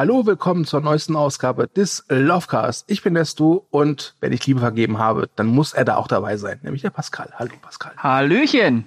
[0.00, 2.84] Hallo, willkommen zur neuesten Ausgabe des Lovecast.
[2.86, 6.06] Ich bin der Stu und wenn ich Liebe vergeben habe, dann muss er da auch
[6.06, 7.32] dabei sein, nämlich der Pascal.
[7.36, 7.90] Hallo Pascal.
[7.96, 8.86] Hallöchen.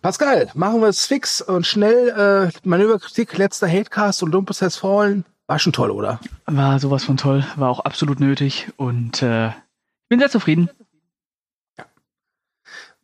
[0.00, 2.10] Pascal, machen wir es fix und schnell.
[2.10, 5.24] Äh, Manöverkritik, letzter Hatecast und Olympus has fallen.
[5.48, 6.20] War schon toll, oder?
[6.46, 9.50] War sowas von toll, war auch absolut nötig und äh,
[10.08, 10.70] bin sehr zufrieden.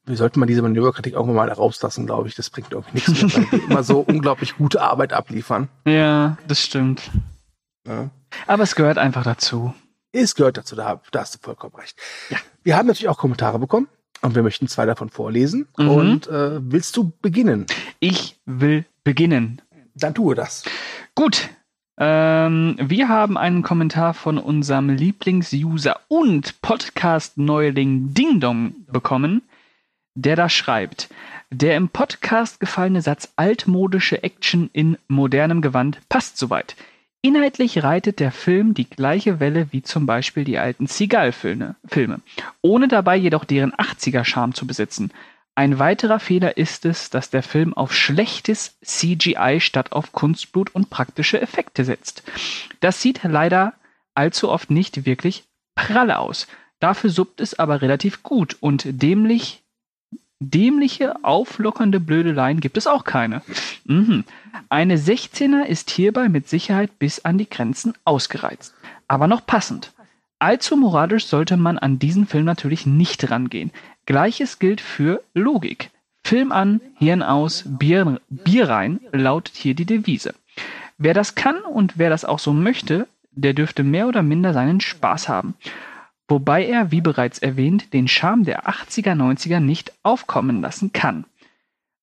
[0.08, 2.34] Wir sollten mal diese Manöverkritik auch mal rauslassen, glaube ich.
[2.34, 5.68] Das bringt irgendwie nichts mehr, weil wir immer so unglaublich gute Arbeit abliefern.
[5.86, 7.10] Ja, das stimmt.
[7.86, 8.10] Ja.
[8.46, 9.74] Aber es gehört einfach dazu.
[10.12, 11.98] Es gehört dazu, da, da hast du vollkommen recht.
[12.30, 12.38] Ja.
[12.62, 13.88] Wir haben natürlich auch Kommentare bekommen
[14.22, 15.68] und wir möchten zwei davon vorlesen.
[15.76, 15.88] Mhm.
[15.88, 17.66] Und äh, willst du beginnen?
[18.00, 19.60] Ich will beginnen.
[19.94, 20.64] Dann tue das.
[21.14, 21.50] Gut.
[22.00, 29.42] Ähm, wir haben einen Kommentar von unserem Lieblingsuser und Podcast-Neuling Ding Dong bekommen,
[30.22, 31.08] der da schreibt.
[31.50, 36.76] Der im Podcast gefallene Satz altmodische Action in modernem Gewand passt soweit.
[37.22, 42.20] Inhaltlich reitet der Film die gleiche Welle wie zum Beispiel die alten Seagal-Filme, Filme,
[42.62, 45.10] ohne dabei jedoch deren 80er-Charme zu besitzen.
[45.54, 50.90] Ein weiterer Fehler ist es, dass der Film auf schlechtes CGI statt auf Kunstblut und
[50.90, 52.22] praktische Effekte setzt.
[52.80, 53.72] Das sieht leider
[54.14, 56.46] allzu oft nicht wirklich prall aus.
[56.78, 59.62] Dafür suppt es aber relativ gut und dämlich
[60.40, 63.42] Dämliche, auflockernde Blödeleien gibt es auch keine.
[63.84, 64.24] Mhm.
[64.68, 68.74] Eine 16er ist hierbei mit Sicherheit bis an die Grenzen ausgereizt.
[69.08, 69.92] Aber noch passend.
[70.38, 73.72] Allzu moralisch sollte man an diesen Film natürlich nicht rangehen.
[74.06, 75.90] Gleiches gilt für Logik.
[76.22, 80.34] Film an, Hirn aus, Bier, Bier rein, lautet hier die Devise.
[80.98, 84.80] Wer das kann und wer das auch so möchte, der dürfte mehr oder minder seinen
[84.80, 85.54] Spaß haben
[86.28, 91.24] wobei er, wie bereits erwähnt, den Charme der 80er, 90er nicht aufkommen lassen kann.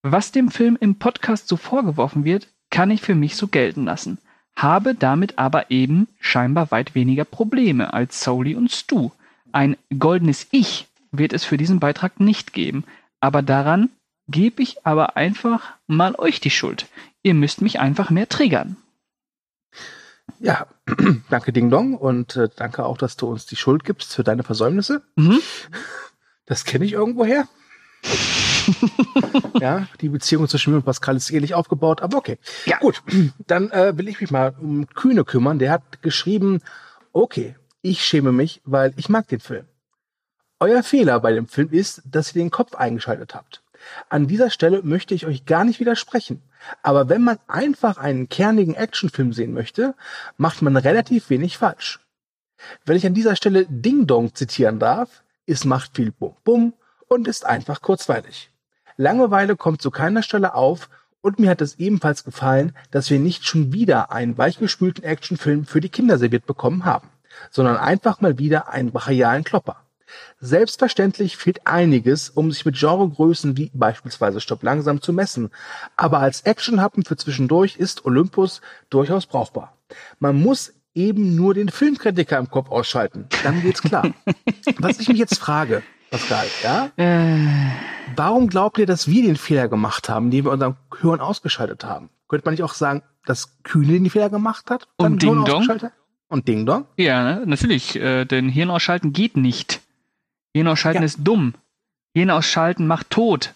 [0.02, 4.18] Was dem Film im Podcast so vorgeworfen wird, kann ich für mich so gelten lassen,
[4.56, 9.12] habe damit aber eben scheinbar weit weniger Probleme als Soli und Stu.
[9.52, 12.84] Ein goldenes Ich wird es für diesen Beitrag nicht geben,
[13.20, 13.90] aber daran
[14.28, 16.88] gebe ich aber einfach mal euch die Schuld.
[17.24, 18.78] Ihr müsst mich einfach mehr triggern.
[20.40, 20.68] Ja,
[21.30, 24.44] danke Ding Dong und äh, danke auch, dass du uns die Schuld gibst für deine
[24.44, 25.02] Versäumnisse.
[25.16, 25.40] Mhm.
[26.46, 27.48] Das kenne ich irgendwoher.
[29.60, 32.38] ja, die Beziehung zwischen mir und Pascal ist ehrlich aufgebaut, aber okay.
[32.66, 32.78] Ja.
[32.80, 33.02] Gut,
[33.48, 35.60] dann äh, will ich mich mal um Kühne kümmern.
[35.60, 36.62] Der hat geschrieben,
[37.14, 39.66] okay, ich schäme mich, weil ich mag den Film.
[40.60, 43.62] Euer Fehler bei dem Film ist, dass ihr den Kopf eingeschaltet habt.
[44.10, 46.42] An dieser Stelle möchte ich euch gar nicht widersprechen.
[46.82, 49.96] Aber wenn man einfach einen kernigen Actionfilm sehen möchte,
[50.38, 52.00] macht man relativ wenig falsch.
[52.86, 56.74] Wenn ich an dieser Stelle Ding Dong zitieren darf, es macht viel Bum Bum
[57.08, 58.52] und ist einfach kurzweilig.
[58.98, 60.90] Langeweile kommt zu keiner Stelle auf
[61.22, 65.82] und mir hat es ebenfalls gefallen, dass wir nicht schon wieder einen weichgespülten Actionfilm für
[65.82, 67.10] die Kinder serviert bekommen haben,
[67.52, 69.85] sondern einfach mal wieder einen brachialen Klopper.
[70.40, 75.52] Selbstverständlich fehlt einiges, um sich mit Genregrößen wie beispielsweise Stopp langsam zu messen,
[75.96, 79.78] aber als Actionhappen für zwischendurch ist Olympus durchaus brauchbar.
[80.20, 84.14] Man muss eben nur den Filmkritiker im Kopf ausschalten, dann geht's klar.
[84.80, 86.92] Was ich mich jetzt frage, Pascal, ja?
[86.98, 87.38] Äh,
[88.16, 92.10] Warum glaubt ihr, dass wir den Fehler gemacht haben, den wir unseren Hören ausgeschaltet haben?
[92.28, 94.88] Könnte man nicht auch sagen, dass Kühne den Fehler gemacht hat?
[94.98, 95.68] Und Ding Dong?
[96.28, 96.86] Und Ding Dong?
[96.98, 99.82] ja, natürlich, äh, denn Hirn ausschalten geht nicht.
[100.56, 101.06] Hirn ausschalten Ja.
[101.06, 101.54] ist dumm.
[102.14, 103.54] Hirn ausschalten macht tot.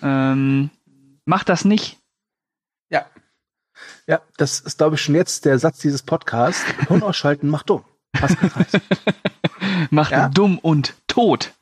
[0.00, 0.70] Ähm,
[1.26, 1.98] macht das nicht.
[2.88, 3.04] Ja.
[4.06, 6.64] Ja, das ist, glaube ich, schon jetzt der Satz dieses Podcasts.
[6.88, 7.84] Ton ausschalten macht dumm.
[8.16, 8.34] Reis.
[9.90, 10.28] Macht Ja.
[10.30, 11.52] dumm und tot.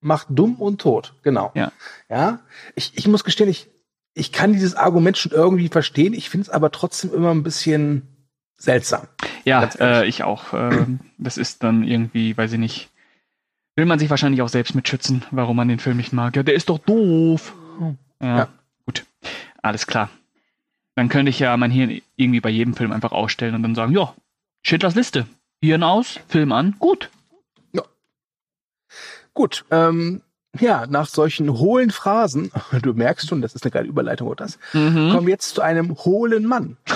[0.00, 1.14] macht dumm und tot.
[1.22, 1.52] Genau.
[1.54, 1.70] Ja.
[2.08, 2.40] Ja.
[2.74, 3.70] Ich, ich muss gestehen, ich,
[4.14, 6.12] ich kann dieses Argument schon irgendwie verstehen.
[6.12, 8.08] Ich finde es aber trotzdem immer ein bisschen
[8.56, 9.06] seltsam.
[9.44, 10.52] Ja, äh, ich auch.
[10.54, 12.90] Ähm, das ist dann irgendwie, weiß ich nicht.
[13.76, 16.36] Will man sich wahrscheinlich auch selbst mitschützen, warum man den Film nicht mag.
[16.36, 17.54] Ja, der ist doch doof.
[18.20, 18.48] Ja, Ja.
[18.86, 19.04] gut.
[19.62, 20.10] Alles klar.
[20.94, 23.92] Dann könnte ich ja mein Hirn irgendwie bei jedem Film einfach ausstellen und dann sagen,
[23.92, 24.14] ja,
[24.62, 25.26] Schindlers Liste.
[25.62, 27.08] Hirn aus, Film an, gut.
[29.34, 30.20] Gut, ähm,
[30.60, 32.52] ja, nach solchen hohlen Phrasen,
[32.82, 34.58] du merkst schon, das ist eine geile Überleitung, oder das?
[34.74, 35.10] Mhm.
[35.10, 36.76] Kommen wir jetzt zu einem hohlen Mann.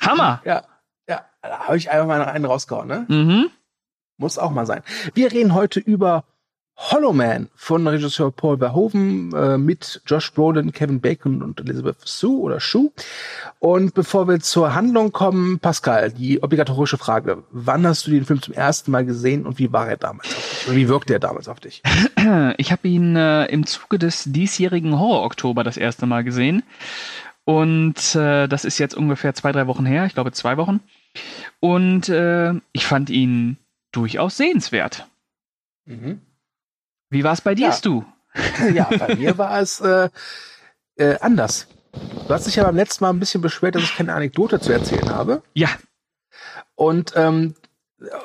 [0.00, 0.40] Hammer.
[0.44, 0.62] Ja,
[1.08, 3.06] ja, da habe ich einfach mal einen rausgehauen, ne?
[3.08, 3.50] Mhm.
[4.18, 4.82] Muss auch mal sein.
[5.14, 6.24] Wir reden heute über
[6.76, 12.40] Hollow Man von Regisseur Paul Verhoeven äh, mit Josh Brolin, Kevin Bacon und Elizabeth Sue
[12.40, 12.92] oder Shu.
[13.58, 17.42] Und bevor wir zur Handlung kommen, Pascal, die obligatorische Frage.
[17.50, 20.48] Wann hast du den Film zum ersten Mal gesehen und wie war er damals auf
[20.50, 20.68] dich?
[20.68, 21.82] Oder wie wirkte er damals auf dich?
[22.58, 26.62] Ich habe ihn äh, im Zuge des diesjährigen Horror-Oktober das erste Mal gesehen.
[27.44, 30.80] Und äh, das ist jetzt ungefähr zwei, drei Wochen her, ich glaube zwei Wochen.
[31.60, 33.58] Und äh, ich fand ihn
[33.92, 35.06] durchaus sehenswert.
[35.86, 36.20] Mhm.
[37.10, 37.78] Wie war es bei dir, ja.
[37.82, 38.04] du?
[38.74, 40.10] ja, bei mir war es äh,
[40.96, 41.66] äh, anders.
[41.92, 44.72] Du hast dich ja beim letzten Mal ein bisschen beschwert, dass ich keine Anekdote zu
[44.72, 45.42] erzählen habe.
[45.54, 45.68] Ja.
[46.74, 47.54] Und ähm,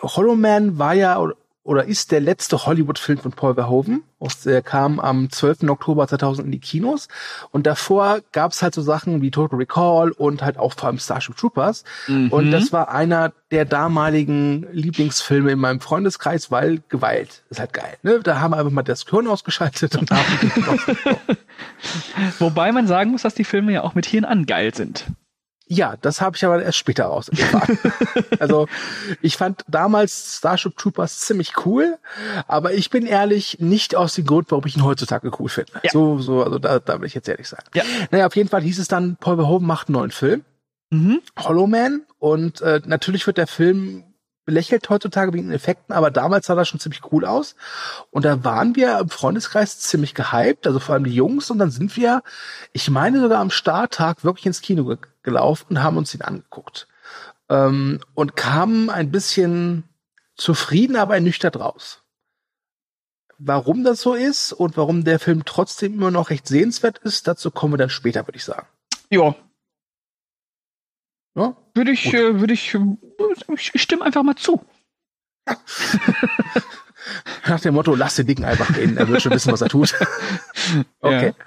[0.04, 1.18] Hollow Man war ja
[1.64, 4.04] oder ist der letzte Hollywood-Film von Paul Verhoeven.
[4.46, 5.64] Der kam am 12.
[5.70, 7.08] Oktober 2000 in die Kinos.
[7.52, 11.38] Und davor gab's halt so Sachen wie Total Recall und halt auch vor allem Starship
[11.38, 11.84] Troopers.
[12.08, 12.30] Mhm.
[12.32, 17.98] Und das war einer der damaligen Lieblingsfilme in meinem Freundeskreis, weil Gewalt ist halt geil.
[18.04, 18.20] Ne?
[18.22, 20.24] Da haben wir einfach mal das Gehirn ausgeschaltet und haben
[22.40, 25.06] Wobei man sagen muss, dass die Filme ja auch mit Hirn an geil sind.
[25.68, 27.80] Ja, das habe ich aber erst später rausgefahren.
[28.40, 28.68] also
[29.22, 31.98] ich fand damals Starship Troopers ziemlich cool,
[32.48, 35.72] aber ich bin ehrlich nicht aus dem Grund, warum ich ihn heutzutage cool finde.
[35.84, 35.92] Ja.
[35.92, 37.64] So, so, also da, da will ich jetzt ehrlich sagen.
[37.74, 37.84] Ja.
[38.12, 40.44] Naja, auf jeden Fall hieß es dann, Paul Verhoeven macht einen neuen Film.
[40.90, 41.22] Mhm.
[41.40, 42.04] Hollow Man.
[42.20, 44.04] Und äh, natürlich wird der Film
[44.46, 47.56] belächelt heutzutage wegen den Effekten, aber damals sah das schon ziemlich cool aus.
[48.12, 51.50] Und da waren wir im Freundeskreis ziemlich gehypt, also vor allem die Jungs.
[51.50, 52.24] Und dann sind wir,
[52.74, 56.88] ich meine sogar am Starttag wirklich ins Kino ge gelaufen und haben uns ihn angeguckt.
[57.50, 59.84] Ähm, und kamen ein bisschen
[60.36, 62.04] zufrieden, aber ernüchtert raus.
[63.38, 67.52] Warum das so ist und warum der Film trotzdem immer noch recht sehenswert ist, dazu
[67.52, 68.68] kommen wir dann später, würde ich sagen.
[69.10, 69.36] Ja,
[71.36, 71.56] ja?
[71.74, 72.80] Würde ich, äh, würde ich, äh,
[73.54, 74.64] ich stimme einfach mal zu.
[77.48, 79.94] Nach dem Motto, lass den Dicken einfach reden, er wird schon wissen, was er tut.
[81.02, 81.28] okay.
[81.28, 81.46] Ja.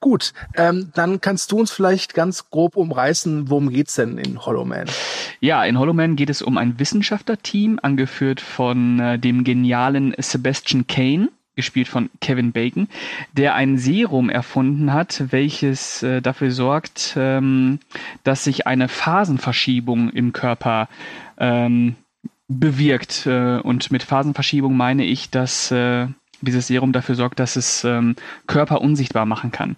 [0.00, 4.64] Gut, ähm, dann kannst du uns vielleicht ganz grob umreißen, worum geht's denn in Hollow
[4.64, 4.86] Man?
[5.40, 10.86] Ja, in Hollow Man geht es um ein Wissenschaftlerteam, angeführt von äh, dem genialen Sebastian
[10.86, 12.88] Kane gespielt von Kevin Bacon,
[13.32, 17.80] der ein Serum erfunden hat, welches äh, dafür sorgt, ähm,
[18.24, 20.88] dass sich eine Phasenverschiebung im Körper
[21.38, 21.96] ähm,
[22.50, 23.26] bewirkt.
[23.26, 26.08] Äh, und mit Phasenverschiebung meine ich, dass äh,
[26.42, 28.16] dieses Serum dafür sorgt, dass es ähm,
[28.46, 29.76] Körper unsichtbar machen kann.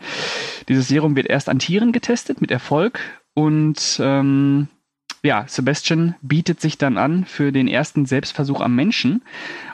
[0.69, 3.01] Dieses Serum wird erst an Tieren getestet mit Erfolg
[3.35, 4.69] und ähm,
[5.25, 9.23] ja, Sebastian bietet sich dann an für den ersten Selbstversuch am Menschen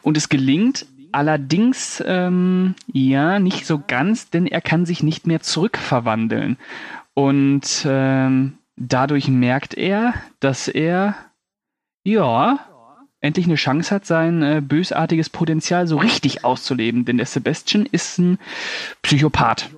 [0.03, 5.41] und es gelingt Allerdings, ähm, ja, nicht so ganz, denn er kann sich nicht mehr
[5.41, 6.59] zurückverwandeln.
[7.15, 11.17] Und ähm, dadurch merkt er, dass er,
[12.05, 12.61] ja,
[13.21, 17.05] endlich eine Chance hat, sein äh, bösartiges Potenzial so richtig auszuleben.
[17.05, 18.39] Denn der Sebastian ist ein
[19.03, 19.71] Psychopath.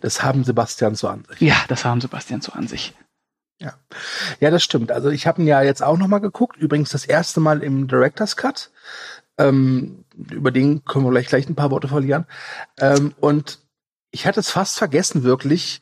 [0.00, 1.40] Das haben Sebastian so an sich.
[1.40, 2.94] Ja, das haben Sebastian so an sich.
[3.60, 3.74] Ja,
[4.40, 4.90] ja, das stimmt.
[4.90, 6.56] Also ich habe ihn ja jetzt auch noch mal geguckt.
[6.56, 8.70] Übrigens das erste Mal im Director's Cut.
[9.38, 12.26] Ähm, über den können wir gleich, gleich ein paar Worte verlieren.
[12.78, 13.58] Ähm, und
[14.10, 15.80] ich hatte es fast vergessen, wirklich,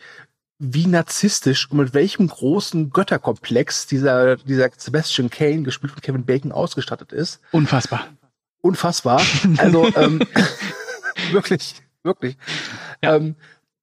[0.65, 6.53] wie narzisstisch und mit welchem großen Götterkomplex dieser, dieser Sebastian Kane, gespielt von Kevin Bacon,
[6.53, 7.41] ausgestattet ist.
[7.51, 8.07] Unfassbar.
[8.61, 9.21] Unfassbar.
[9.59, 10.21] Also ähm,
[11.33, 11.75] wirklich,
[12.05, 12.37] wirklich.
[13.03, 13.17] Ja.
[13.17, 13.35] Ähm,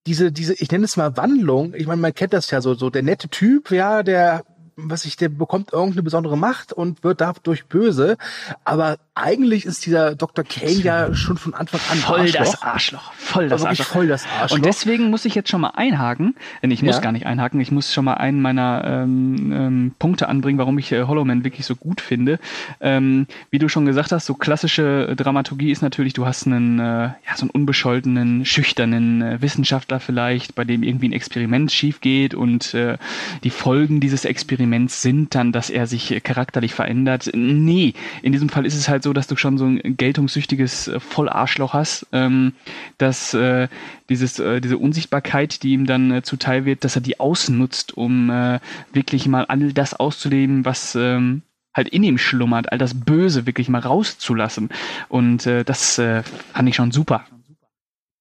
[0.08, 1.74] diese, diese, ich nenne es mal Wandlung.
[1.76, 4.46] Ich meine, man kennt das ja so, so der nette Typ, ja, der
[4.86, 8.18] was ich, der bekommt irgendeine besondere Macht und wird dadurch böse.
[8.64, 10.46] Aber eigentlich ist dieser Dr.
[10.46, 12.40] Kane ja schon von Anfang an voll Arschloch.
[12.40, 13.14] das Arschloch.
[13.14, 13.86] Voll das Arschloch.
[13.86, 14.58] voll das Arschloch.
[14.58, 17.02] Und deswegen muss ich jetzt schon mal einhaken, ich muss ja.
[17.02, 20.92] gar nicht einhaken, ich muss schon mal einen meiner ähm, ähm, Punkte anbringen, warum ich
[20.92, 22.40] äh, Hollow Man wirklich so gut finde.
[22.80, 26.84] Ähm, wie du schon gesagt hast, so klassische Dramaturgie ist natürlich, du hast einen, äh,
[26.84, 32.34] ja, so einen unbescholtenen, schüchternen äh, Wissenschaftler vielleicht, bei dem irgendwie ein Experiment schief geht
[32.34, 32.98] und äh,
[33.44, 34.69] die Folgen dieses Experiments
[35.02, 37.32] sind dann, dass er sich äh, charakterlich verändert.
[37.34, 40.88] Nee, in diesem Fall ist es halt so, so, dass du schon so ein geltungssüchtiges
[40.88, 42.54] äh, Vollarschloch hast, ähm,
[43.00, 43.68] dass äh,
[44.08, 48.30] dieses, äh, diese Unsichtbarkeit, die ihm dann äh, zuteil wird, dass er die ausnutzt, um
[48.30, 48.60] äh,
[48.94, 51.42] wirklich mal all das auszuleben, was ähm,
[51.74, 54.70] halt in ihm schlummert, all das Böse wirklich mal rauszulassen.
[55.08, 56.22] Und äh, das äh,
[56.54, 57.26] fand ich schon super.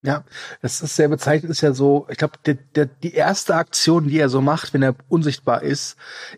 [0.03, 0.23] Ja,
[0.63, 4.19] das ist sehr bezeichnend, ist ja so, ich glaube, der, der, die erste Aktion, die
[4.19, 5.97] er so macht, wenn er unsichtbar ist,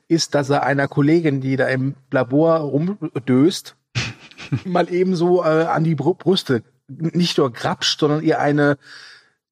[0.08, 3.76] ist, dass er einer Kollegin, die da im Labor rumdöst,
[4.64, 8.78] mal eben so äh, an die Brüste nicht nur grapscht, sondern ihr eine,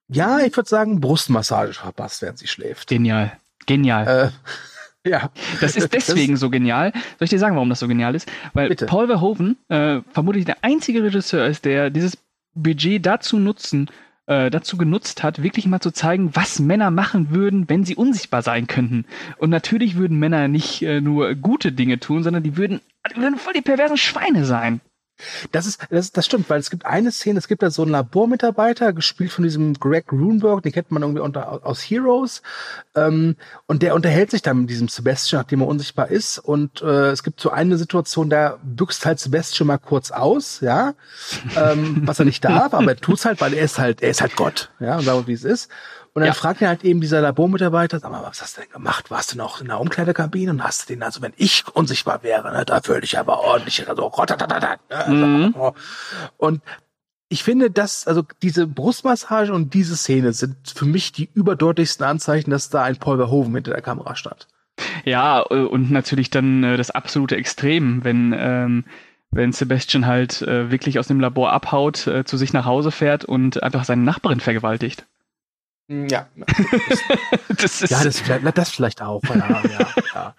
[0.08, 2.88] ja, ich würde sagen, Brustmassage verpasst, während sie schläft.
[2.88, 3.32] Genial.
[3.66, 4.32] Genial.
[5.04, 5.30] Äh, ja.
[5.60, 6.92] Das ist deswegen das, so genial.
[6.92, 8.28] Soll ich dir sagen, warum das so genial ist?
[8.54, 8.86] Weil bitte.
[8.86, 12.16] Paul Verhoeven äh, vermutlich der einzige Regisseur ist, der dieses
[12.62, 13.90] Budget dazu nutzen,
[14.26, 18.42] äh, dazu genutzt hat, wirklich mal zu zeigen, was Männer machen würden, wenn sie unsichtbar
[18.42, 19.06] sein könnten.
[19.38, 22.80] Und natürlich würden Männer nicht äh, nur gute Dinge tun, sondern die würden,
[23.14, 24.80] die würden voll die perversen Schweine sein.
[25.52, 27.92] Das ist, das, das stimmt, weil es gibt eine Szene, es gibt da so einen
[27.92, 32.42] Labormitarbeiter, gespielt von diesem Greg Runeberg, den kennt man irgendwie unter, aus Heroes,
[32.94, 37.10] ähm, und der unterhält sich dann mit diesem Sebastian, nachdem er unsichtbar ist, und äh,
[37.10, 40.94] es gibt so eine Situation, da büchst halt Sebastian mal kurz aus, ja,
[41.56, 44.20] ähm, was er nicht darf, aber er tut's halt, weil er ist halt, er ist
[44.20, 45.68] halt Gott, ja, und sagen wir, wie es ist.
[46.18, 46.34] Und dann ja.
[46.34, 49.08] fragt er halt eben dieser Labormitarbeiter, sag mal, was hast du denn gemacht?
[49.08, 52.50] Warst du noch in der Umkleidekabine und hast du den, also wenn ich unsichtbar wäre,
[52.52, 54.10] ne, da würde ich aber ordentlich, also,
[55.06, 55.54] mhm.
[56.38, 56.60] und
[57.28, 62.50] ich finde, dass, also diese Brustmassage und diese Szene sind für mich die überdeutlichsten Anzeichen,
[62.50, 64.48] dass da ein Paul Verhoeven hinter der Kamera stand.
[65.04, 68.86] Ja, äh, und natürlich dann äh, das absolute Extrem, wenn, ähm,
[69.30, 73.24] wenn Sebastian halt äh, wirklich aus dem Labor abhaut, äh, zu sich nach Hause fährt
[73.24, 75.06] und einfach seine Nachbarin vergewaltigt.
[75.88, 76.26] Hm, ja.
[77.60, 78.22] Das, ist ja, das,
[78.54, 79.20] das vielleicht auch.
[79.24, 80.34] Ja, ja, ja,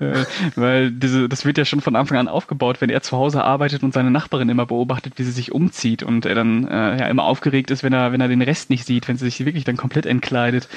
[0.00, 0.24] ja.
[0.54, 3.82] Weil diese, das wird ja schon von Anfang an aufgebaut, wenn er zu Hause arbeitet
[3.82, 7.24] und seine Nachbarin immer beobachtet, wie sie sich umzieht und er dann äh, ja immer
[7.24, 9.76] aufgeregt ist, wenn er, wenn er den Rest nicht sieht, wenn sie sich wirklich dann
[9.76, 10.68] komplett entkleidet.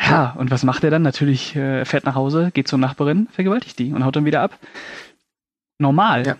[0.00, 1.02] Ja, und was macht er dann?
[1.02, 4.42] Natürlich, äh, er fährt nach Hause, geht zur Nachbarin, vergewaltigt die und haut dann wieder
[4.42, 4.56] ab.
[5.78, 6.26] Normal.
[6.26, 6.36] Ja,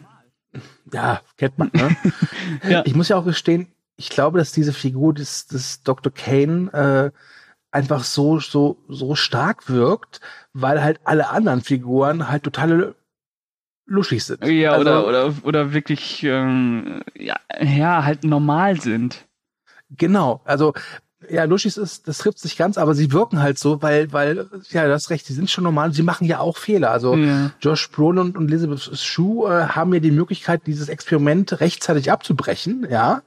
[0.93, 1.97] ja kennt man, ne?
[2.69, 2.83] ja.
[2.85, 3.67] Ich muss ja auch gestehen,
[3.99, 6.13] ich glaube, dass diese Figur des, des Dr.
[6.13, 7.19] Kane äh,
[7.71, 10.21] einfach so, so, so stark wirkt,
[10.53, 12.95] weil halt alle anderen Figuren halt totale
[13.87, 14.45] luschig sind.
[14.45, 19.27] Ja, also, oder, oder, oder wirklich, ähm, ja, ja, halt normal sind.
[19.91, 20.75] Genau, also
[21.29, 24.87] ja, Luschis ist, das trifft sich ganz, aber sie wirken halt so, weil, weil, ja,
[24.87, 26.93] du hast recht, sie sind schon normal, sie machen ja auch Fehler.
[26.93, 27.51] Also ja.
[27.61, 32.87] Josh Brolin und, und Elizabeth Shue äh, haben ja die Möglichkeit, dieses Experiment rechtzeitig abzubrechen,
[32.89, 33.23] ja.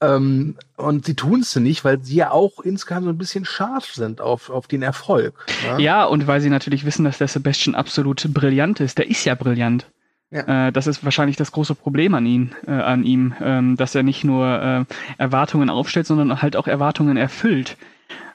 [0.00, 3.86] Ähm, und sie tun es nicht, weil sie ja auch insgesamt so ein bisschen scharf
[3.86, 5.34] sind auf, auf den Erfolg.
[5.66, 5.78] Ja?
[5.78, 8.98] ja, und weil sie natürlich wissen, dass der Sebastian absolut brillant ist.
[8.98, 9.86] Der ist ja brillant.
[10.30, 10.68] Ja.
[10.68, 14.02] Äh, das ist wahrscheinlich das große Problem an ihn, äh, an ihm, ähm, dass er
[14.02, 17.76] nicht nur äh, Erwartungen aufstellt, sondern halt auch Erwartungen erfüllt.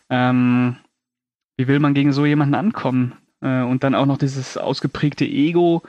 [0.10, 0.78] Ähm,
[1.56, 3.14] wie will man gegen so jemanden ankommen?
[3.42, 5.84] Äh, und dann auch noch dieses ausgeprägte Ego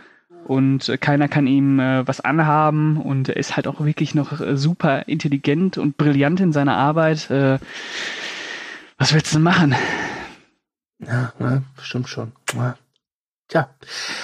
[0.46, 4.56] und keiner kann ihm äh, was anhaben und er ist halt auch wirklich noch äh,
[4.56, 7.30] super intelligent und brillant in seiner Arbeit.
[7.30, 9.74] was willst du denn machen?
[11.00, 12.32] Ja, ne, stimmt schon.
[12.54, 12.76] Ja.
[13.48, 13.68] Tja,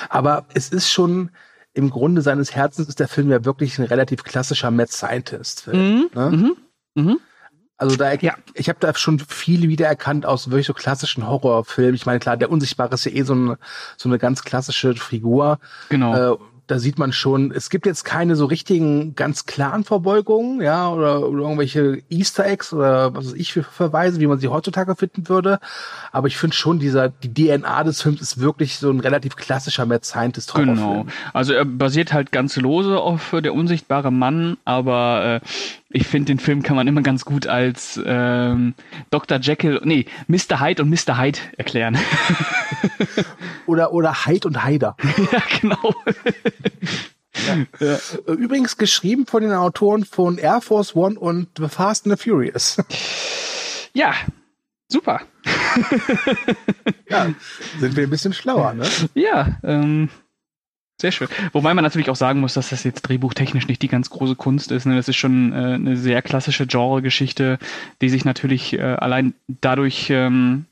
[0.09, 1.31] aber es ist schon,
[1.73, 5.79] im Grunde seines Herzens ist der Film ja wirklich ein relativ klassischer Mad Scientist-Film.
[5.79, 6.11] Mhm.
[6.15, 6.31] Ne?
[6.31, 6.57] Mhm.
[6.95, 7.21] Mhm.
[7.81, 8.35] Also da, ja.
[8.53, 11.95] ich habe da schon viel wiedererkannt aus wirklich so klassischen Horrorfilmen.
[11.95, 13.59] Ich meine, klar, der Unsichtbare ist ja eh so eine,
[13.97, 15.59] so eine ganz klassische Figur.
[15.89, 16.35] Genau.
[16.35, 20.89] Äh, da sieht man schon, es gibt jetzt keine so richtigen ganz klaren Verbeugungen, ja,
[20.89, 24.95] oder, oder irgendwelche Easter Eggs oder was weiß ich für Verweise, wie man sie heutzutage
[24.95, 25.59] finden würde.
[26.13, 29.85] Aber ich finde schon, dieser, die DNA des Films ist wirklich so ein relativ klassischer
[29.85, 30.77] Mad Scientist Horrorfilm.
[30.77, 31.07] Genau.
[31.33, 35.47] Also er basiert halt ganz lose auf der unsichtbare Mann, aber äh,
[35.93, 38.75] ich finde, den Film kann man immer ganz gut als ähm,
[39.11, 39.39] Dr.
[39.41, 40.61] Jekyll, nee, Mr.
[40.61, 41.19] Hyde und Mr.
[41.19, 41.99] Hyde erklären.
[43.67, 44.97] oder, oder Hyde und Hyder.
[45.33, 45.95] ja, genau.
[47.47, 47.57] Ja.
[47.81, 47.95] Ja.
[48.27, 52.31] Äh, übrigens geschrieben von den Autoren von Air Force One und The Fast and the
[52.31, 52.77] Furious.
[53.93, 54.15] Ja,
[54.89, 55.21] super.
[57.09, 57.33] ja,
[57.79, 58.87] sind wir ein bisschen schlauer, ne?
[59.15, 60.09] Ja, ähm,
[61.01, 61.29] sehr schön.
[61.53, 64.71] Wobei man natürlich auch sagen muss, dass das jetzt drehbuchtechnisch nicht die ganz große Kunst
[64.71, 64.87] ist.
[64.87, 64.97] Ne?
[64.97, 67.59] Das ist schon äh, eine sehr klassische Genre-Geschichte,
[68.01, 70.67] die sich natürlich äh, allein dadurch ähm,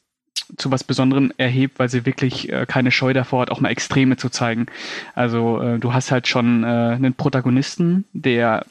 [0.57, 4.17] zu was Besonderem erhebt, weil sie wirklich äh, keine Scheu davor hat, auch mal Extreme
[4.17, 4.67] zu zeigen.
[5.15, 8.65] Also äh, du hast halt schon äh, einen Protagonisten, der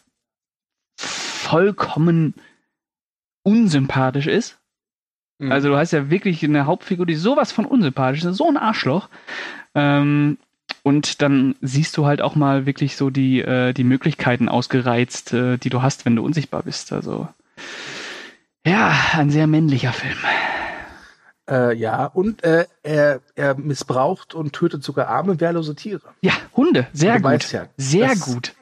[0.97, 2.33] vollkommen
[3.43, 4.59] unsympathisch ist.
[5.39, 5.51] Mhm.
[5.51, 9.09] Also du hast ja wirklich eine Hauptfigur, die sowas von unsympathisch ist, so ein Arschloch.
[9.75, 10.37] Ähm,
[10.83, 15.57] und dann siehst du halt auch mal wirklich so die, äh, die Möglichkeiten ausgereizt, äh,
[15.57, 16.93] die du hast, wenn du unsichtbar bist.
[16.93, 17.27] Also
[18.65, 20.17] ja, ein sehr männlicher Film.
[21.49, 26.01] Äh, ja, und äh, er, er missbraucht und tötet sogar arme, wehrlose Tiere.
[26.21, 27.51] Ja, Hunde, sehr gut.
[27.51, 28.53] Ja, sehr das, gut.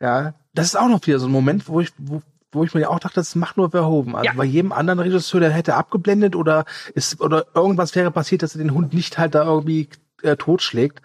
[0.00, 2.20] Ja, das ist auch noch wieder so ein Moment, wo ich, wo,
[2.52, 4.14] wo ich mir auch dachte, das macht nur Verhoeven.
[4.14, 4.32] Also ja.
[4.34, 8.62] bei jedem anderen Regisseur, der hätte abgeblendet oder ist oder irgendwas wäre passiert, dass er
[8.62, 9.88] den Hund nicht halt da irgendwie
[10.24, 11.00] äh, totschlägt.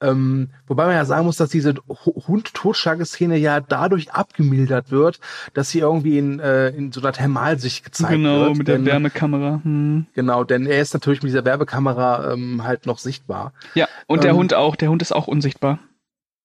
[0.00, 5.20] Ähm, wobei man ja sagen muss, dass diese Hund-Totschlage-Szene ja dadurch abgemildert wird,
[5.54, 8.46] dass sie irgendwie in, äh, in so einer Thermalsicht gezeigt genau, wird.
[8.46, 9.60] Genau, mit denn, der Wärmekamera.
[9.62, 10.06] Hm.
[10.14, 13.52] Genau, denn er ist natürlich mit dieser Werbekamera ähm, halt noch sichtbar.
[13.74, 14.76] Ja, und ähm, der Hund auch.
[14.76, 15.78] Der Hund ist auch unsichtbar.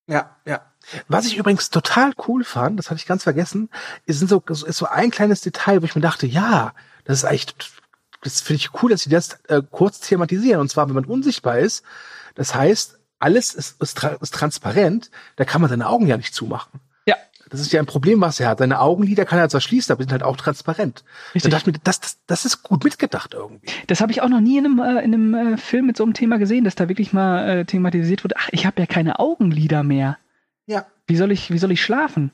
[0.08, 0.62] Ja, ja.
[1.08, 3.70] Was ich übrigens total cool fand, das hatte ich ganz vergessen,
[4.06, 6.74] ist so, ist so ein kleines Detail, wo ich mir dachte, ja,
[7.04, 7.72] das ist echt,
[8.22, 10.62] das finde ich cool, dass sie das äh, kurz thematisieren.
[10.62, 11.84] Und zwar, wenn man unsichtbar ist,
[12.36, 16.80] das heißt, alles ist, ist, ist transparent, da kann man seine Augen ja nicht zumachen.
[17.50, 18.60] Das ist ja ein Problem, was er hat.
[18.60, 21.04] Seine Augenlider kann er zwar schließen, aber sind halt auch transparent.
[21.34, 21.44] Richtig.
[21.44, 23.68] Da dachte ich mir, das, das, das ist gut mitgedacht irgendwie.
[23.88, 26.04] Das habe ich auch noch nie in einem, äh, in einem äh, Film mit so
[26.04, 29.20] einem Thema gesehen, dass da wirklich mal äh, thematisiert wurde, ach, ich habe ja keine
[29.20, 30.18] Augenlider mehr.
[30.68, 30.86] Ja.
[31.08, 32.32] Wie soll ich, wie soll ich schlafen?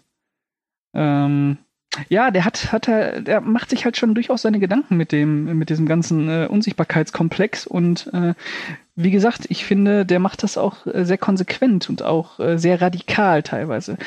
[0.94, 1.58] Ähm,
[2.10, 5.58] ja, der hat, hat er, der macht sich halt schon durchaus seine Gedanken mit dem,
[5.58, 8.34] mit diesem ganzen äh, Unsichtbarkeitskomplex und äh,
[8.98, 12.82] wie gesagt, ich finde, der macht das auch äh, sehr konsequent und auch äh, sehr
[12.82, 13.98] radikal teilweise.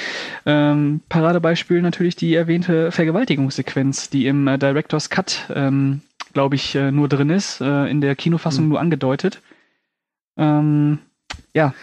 [0.47, 6.01] Ähm, Paradebeispiel natürlich die erwähnte Vergewaltigungssequenz, die im äh, Director's Cut, ähm,
[6.33, 8.71] glaube ich, äh, nur drin ist, äh, in der Kinofassung Mhm.
[8.71, 9.43] nur angedeutet.
[10.39, 11.01] Ähm,
[11.53, 11.75] ja,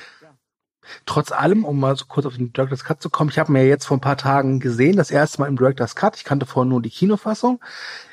[1.05, 3.67] Trotz allem, um mal so kurz auf den Director's Cut zu kommen, ich habe mir
[3.67, 6.15] jetzt vor ein paar Tagen gesehen, das erste Mal im Director's Cut.
[6.17, 7.59] Ich kannte vorher nur die Kinofassung.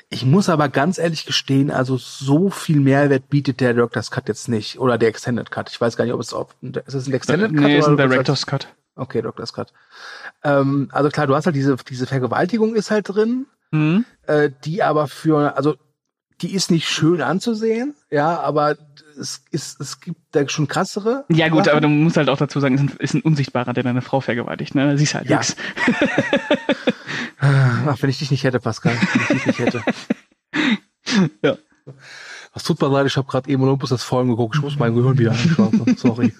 [0.09, 4.47] Ich muss aber ganz ehrlich gestehen, also so viel Mehrwert bietet der Director's Cut jetzt
[4.47, 4.77] nicht.
[4.79, 5.69] Oder der Extended Cut.
[5.71, 7.61] Ich weiß gar nicht, ob es auf, ist es ein Extended Cut?
[7.63, 8.67] nee, ist ein oder- Director's Cut.
[8.95, 9.73] Okay, Director's Cut.
[10.43, 14.05] Ähm, also klar, du hast halt diese, diese Vergewaltigung ist halt drin, Mhm.
[14.27, 15.75] äh, die aber für, also
[16.43, 18.77] die ist nicht schön anzusehen, ja, aber
[19.19, 21.23] es ist, es gibt da schon krassere.
[21.29, 21.71] Ja gut, Sachen.
[21.71, 24.19] aber du musst halt auch dazu sagen, ist ein, ist ein Unsichtbarer, der deine Frau
[24.21, 24.75] vergewaltigt.
[24.75, 24.97] Ne?
[24.97, 25.37] Siehst halt Ja.
[25.37, 25.55] nix.
[27.39, 29.81] Ach, wenn ich dich nicht hätte, Pascal, wenn ich dich nicht hätte.
[31.43, 31.57] Ja.
[32.53, 34.95] Was tut mir leid, ich habe gerade eben Olympus das Folgen geguckt, ich muss mein
[34.95, 35.95] Gehirn wieder einschalten.
[35.97, 36.33] Sorry.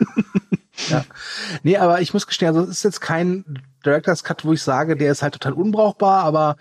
[0.90, 1.04] ja.
[1.64, 3.44] Nee, aber ich muss gestehen, also es ist jetzt kein
[3.86, 6.56] Director's Cut, wo ich sage, der ist halt total unbrauchbar, aber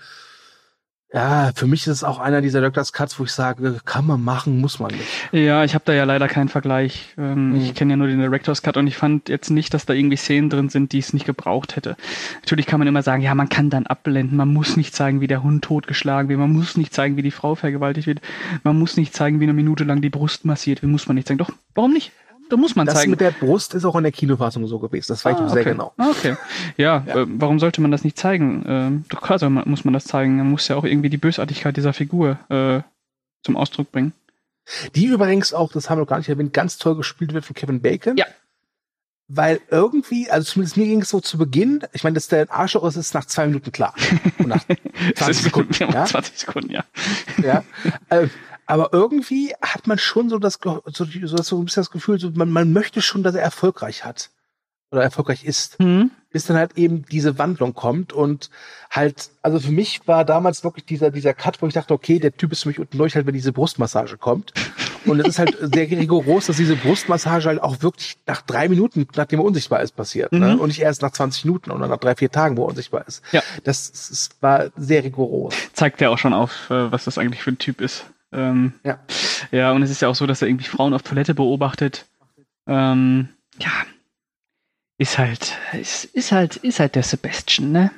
[1.12, 4.22] ja, für mich ist es auch einer dieser Director's Cuts, wo ich sage, kann man
[4.22, 5.04] machen, muss man nicht.
[5.32, 7.14] Ja, ich habe da ja leider keinen Vergleich.
[7.18, 7.60] Ähm, Mhm.
[7.60, 10.16] Ich kenne ja nur den Director's Cut und ich fand jetzt nicht, dass da irgendwie
[10.16, 11.96] Szenen drin sind, die es nicht gebraucht hätte.
[12.36, 15.26] Natürlich kann man immer sagen, ja, man kann dann abblenden, man muss nicht zeigen, wie
[15.26, 18.20] der Hund totgeschlagen wird, man muss nicht zeigen, wie die Frau vergewaltigt wird,
[18.62, 21.28] man muss nicht zeigen, wie eine Minute lang die Brust massiert wird, muss man nicht
[21.28, 21.38] zeigen.
[21.38, 22.12] Doch, warum nicht?
[22.52, 23.12] Da muss man Das zeigen.
[23.12, 25.06] mit der Brust ist auch in der Kinofassung so gewesen.
[25.08, 25.70] Das weiß ich Ah, sehr okay.
[25.70, 25.94] genau.
[25.96, 26.36] Ah, Okay.
[26.76, 27.22] Ja, Ja.
[27.22, 28.62] Äh, warum sollte man das nicht zeigen?
[28.68, 30.36] Ähm, doch klar soll man, muss man das zeigen.
[30.36, 32.82] Man muss ja auch irgendwie die Bösartigkeit dieser Figur äh,
[33.42, 34.12] zum Ausdruck bringen.
[34.94, 37.54] Die übrigens auch, das haben wir noch gar nicht erwähnt, ganz toll gespielt wird von
[37.54, 38.16] Kevin Bacon.
[38.18, 38.26] Ja.
[39.28, 42.84] Weil irgendwie, also zumindest mir ging es so zu Beginn, ich meine, dass der Arschloch
[42.84, 43.94] ist, ist nach zwei Minuten klar.
[44.38, 44.64] Und nach
[45.16, 46.04] 20 Sekunden, ja?
[46.04, 46.84] 20 Sekunden, ja.
[47.42, 47.64] ja.
[48.10, 48.28] äh,
[48.66, 52.50] aber irgendwie hat man schon so das, so, so, ein bisschen das Gefühl, so, man,
[52.50, 54.30] man möchte schon, dass er erfolgreich hat.
[54.90, 55.78] Oder erfolgreich ist.
[55.78, 56.10] Hm?
[56.32, 58.50] bis dann halt eben diese Wandlung kommt und
[58.90, 62.34] halt, also für mich war damals wirklich dieser, dieser Cut, wo ich dachte, okay, der
[62.34, 64.52] Typ ist für mich unten durch, halt, wenn diese Brustmassage kommt.
[65.06, 69.06] Und es ist halt sehr rigoros, dass diese Brustmassage halt auch wirklich nach drei Minuten,
[69.16, 70.32] nachdem er unsichtbar ist, passiert.
[70.32, 70.54] Ne?
[70.54, 70.60] Mhm.
[70.60, 73.22] Und nicht erst nach 20 Minuten oder nach drei, vier Tagen, wo er unsichtbar ist.
[73.32, 73.42] Ja.
[73.64, 75.54] Das, das war sehr rigoros.
[75.72, 78.04] Zeigt ja auch schon auf, äh, was das eigentlich für ein Typ ist.
[78.32, 78.98] Ähm, Ja.
[79.50, 82.06] Ja, und es ist ja auch so, dass er irgendwie Frauen auf Toilette beobachtet.
[82.66, 83.70] Ähm, ja.
[84.98, 87.90] Ist halt, ist, ist halt, ist halt der Sebastian, ne?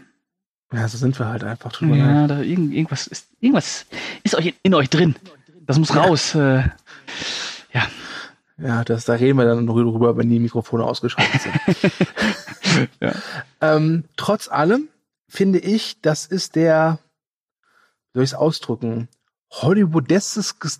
[0.72, 1.70] Ja, so sind wir halt einfach.
[1.70, 1.94] Tut.
[1.94, 3.86] Ja, da irgend, irgendwas ist, irgendwas
[4.22, 5.14] ist euch in, in euch drin.
[5.66, 6.02] Das muss Ja.
[6.02, 6.34] raus.
[6.34, 6.64] Äh,
[7.72, 7.82] ja.
[8.56, 11.54] Ja, das, da reden wir dann drüber, wenn die Mikrofone ausgeschaltet sind.
[13.00, 13.12] Ja.
[13.60, 14.88] ähm, trotz allem
[15.28, 16.98] finde ich, das ist der,
[18.12, 19.08] wie soll ich es ausdrücken,
[19.62, 20.70] Hollywoodeske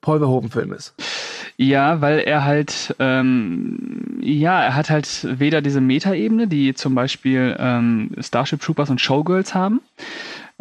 [0.00, 0.94] Paul Verhoeven-Film ist.
[1.56, 7.56] Ja, weil er halt, ähm, ja, er hat halt weder diese Metaebene, die zum Beispiel
[7.58, 9.80] ähm, Starship Troopers und Showgirls haben.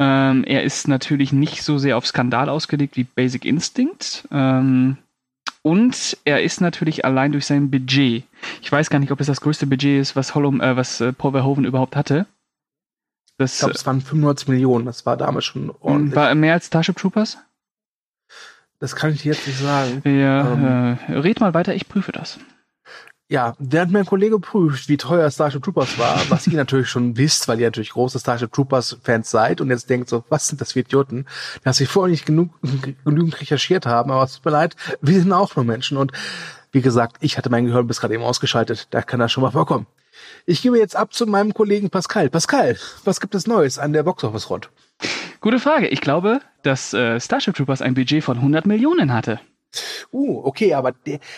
[0.04, 4.28] Ähm, er ist natürlich nicht so sehr auf Skandal ausgelegt wie Basic Instinct.
[4.32, 4.98] Ähm,
[5.62, 8.24] und er ist natürlich allein durch sein Budget.
[8.64, 11.14] Ich weiß gar nicht, ob es das größte Budget ist, was, Hollum, äh, was äh,
[11.14, 12.26] Paul Verhoeven überhaupt hatte.
[13.28, 16.16] Ich Das glaube, es waren 95 Millionen, das war damals schon äh, ordentlich.
[16.16, 17.38] war mehr als Starship Troopers.
[18.80, 20.02] das kann ich dir jetzt nicht sagen.
[20.04, 22.40] Ja, äh, red mal weiter, ich prüfe das.
[23.32, 27.48] Ja, während mein Kollege prüft, wie teuer Starship Troopers war, was ihr natürlich schon wisst,
[27.48, 30.74] weil ihr natürlich große Starship Troopers Fans seid und jetzt denkt so, was sind das
[30.74, 31.26] für Idioten,
[31.64, 32.50] dass sie vorher nicht genug,
[33.06, 36.12] genügend recherchiert haben, aber es tut mir leid, wir sind auch nur Menschen und
[36.74, 39.52] wie gesagt, ich hatte mein Gehirn bis gerade eben ausgeschaltet, da kann das schon mal
[39.52, 39.88] vorkommen.
[40.46, 42.30] Ich gebe jetzt ab zu meinem Kollegen Pascal.
[42.30, 44.70] Pascal, was gibt es Neues an der Boxoffice Front?
[45.40, 45.88] Gute Frage.
[45.88, 49.40] Ich glaube, dass äh, Starship Troopers ein Budget von 100 Millionen hatte.
[50.12, 50.94] Uh, okay, aber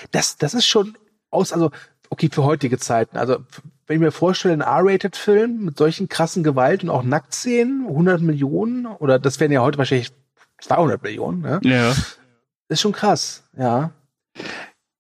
[0.10, 0.98] das, das ist schon
[1.34, 1.72] aus, also,
[2.10, 3.18] okay, für heutige Zeiten.
[3.18, 3.40] Also,
[3.88, 8.86] wenn ich mir vorstelle, ein R-Rated-Film mit solchen krassen Gewalt und auch Nacktszenen, 100 Millionen,
[8.86, 10.12] oder das wären ja heute wahrscheinlich
[10.62, 11.60] 200 Millionen, ne?
[11.64, 11.94] Ja.
[12.70, 13.92] ist schon krass, ja.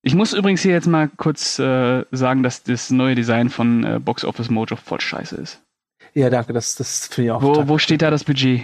[0.02, 4.00] Ich muss übrigens hier jetzt mal kurz äh, sagen, dass das neue Design von äh,
[4.00, 5.62] Box Office Mojo voll scheiße ist.
[6.14, 8.64] Ja, danke, das, das finde ich auch Wo, wo steht da das Budget?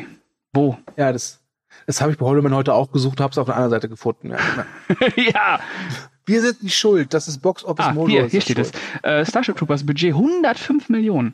[0.54, 0.78] Wo?
[0.98, 1.40] Ja, das,
[1.88, 4.32] das habe ich bei Holloman heute auch gesucht, habe es auf der anderen Seite gefunden.
[4.32, 4.38] Ja.
[5.16, 5.60] ja.
[6.30, 8.08] Wir sind nicht schuld, das ist Box Office Ah, Mojo.
[8.10, 8.68] hier, ist hier das steht es.
[8.72, 9.04] schuld.
[9.04, 11.34] Äh, Starship Troopers Budget 105 Millionen.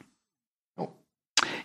[0.78, 0.88] Oh.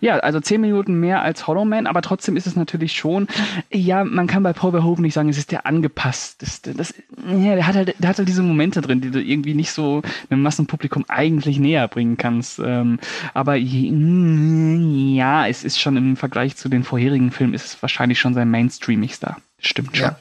[0.00, 3.28] Ja, also zehn Minuten mehr als Hollow Man, aber trotzdem ist es natürlich schon,
[3.70, 6.42] ja, man kann bei Paul Verhoeven nicht sagen, es ist der angepasst.
[6.42, 6.92] Das, das,
[7.28, 10.02] ja, der hat halt, der hat halt diese Momente drin, die du irgendwie nicht so
[10.28, 12.58] einem Massenpublikum eigentlich näher bringen kannst.
[12.64, 12.98] Ähm,
[13.34, 18.34] aber ja, es ist schon im Vergleich zu den vorherigen Filmen ist es wahrscheinlich schon
[18.34, 19.36] sein mainstreamigster.
[19.58, 20.06] Stimmt schon.
[20.06, 20.18] Ja.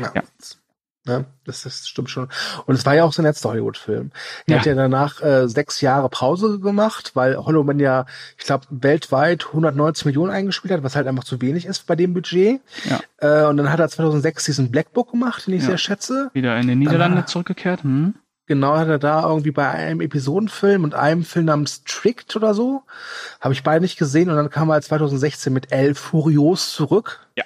[0.00, 0.12] ja.
[0.14, 0.22] ja.
[1.04, 1.24] Ne?
[1.44, 2.28] Das, das stimmt schon.
[2.66, 4.12] Und es war ja auch sein letzter Hollywood-Film.
[4.46, 4.58] Er ja.
[4.60, 8.06] hat ja danach äh, sechs Jahre Pause gemacht, weil Hollow ja,
[8.38, 12.14] ich glaube, weltweit 190 Millionen eingespielt hat, was halt einfach zu wenig ist bei dem
[12.14, 12.60] Budget.
[12.84, 13.00] Ja.
[13.18, 15.70] Äh, und dann hat er 2006 diesen Black Book gemacht, den ich ja.
[15.70, 16.30] sehr schätze.
[16.34, 17.82] Wieder in den Niederlande dann, zurückgekehrt.
[17.82, 18.14] Hm.
[18.46, 22.82] Genau, hat er da irgendwie bei einem Episodenfilm und einem Film namens Tricked oder so.
[23.40, 24.30] Habe ich beide nicht gesehen.
[24.30, 27.26] Und dann kam er 2016 mit El Furios zurück.
[27.36, 27.44] Ja.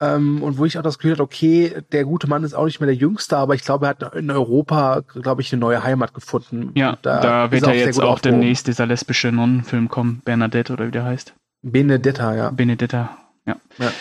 [0.00, 2.80] Ähm, und wo ich auch das Gefühl hatte, okay, der gute Mann ist auch nicht
[2.80, 6.14] mehr der Jüngste, aber ich glaube, er hat in Europa, glaube ich, eine neue Heimat
[6.14, 6.70] gefunden.
[6.74, 10.90] Ja, da, da wird ja jetzt auch demnächst dieser lesbische Nonnenfilm kommen, Bernadette oder wie
[10.90, 11.34] der heißt.
[11.62, 12.50] Benedetta, ja.
[12.50, 13.56] Benedetta, ja.
[13.78, 13.92] ja.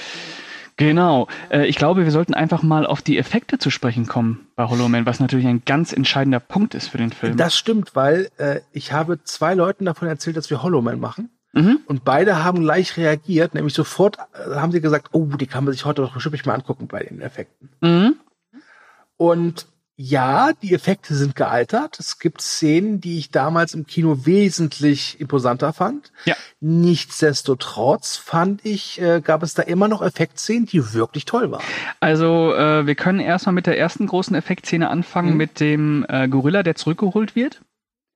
[0.77, 1.27] Genau.
[1.49, 4.87] Äh, ich glaube, wir sollten einfach mal auf die Effekte zu sprechen kommen bei Hollow
[4.87, 7.35] Man, was natürlich ein ganz entscheidender Punkt ist für den Film.
[7.35, 11.29] Das stimmt, weil äh, ich habe zwei Leuten davon erzählt, dass wir Hollow Man machen.
[11.53, 11.79] Mhm.
[11.87, 15.73] Und beide haben gleich reagiert, nämlich sofort äh, haben sie gesagt, oh, die kann man
[15.73, 17.69] sich heute doch bestimmt mal angucken bei den Effekten.
[17.81, 18.15] Mhm.
[19.17, 19.67] Und
[20.01, 21.99] ja, die Effekte sind gealtert.
[21.99, 26.13] Es gibt Szenen, die ich damals im Kino wesentlich imposanter fand.
[26.23, 26.35] Ja.
[26.61, 31.65] Nichtsdestotrotz fand ich, äh, gab es da immer noch Effektszenen, die wirklich toll waren.
[31.99, 35.37] Also äh, wir können erstmal mit der ersten großen Effektszene anfangen, mhm.
[35.37, 37.59] mit dem äh, Gorilla, der zurückgeholt wird.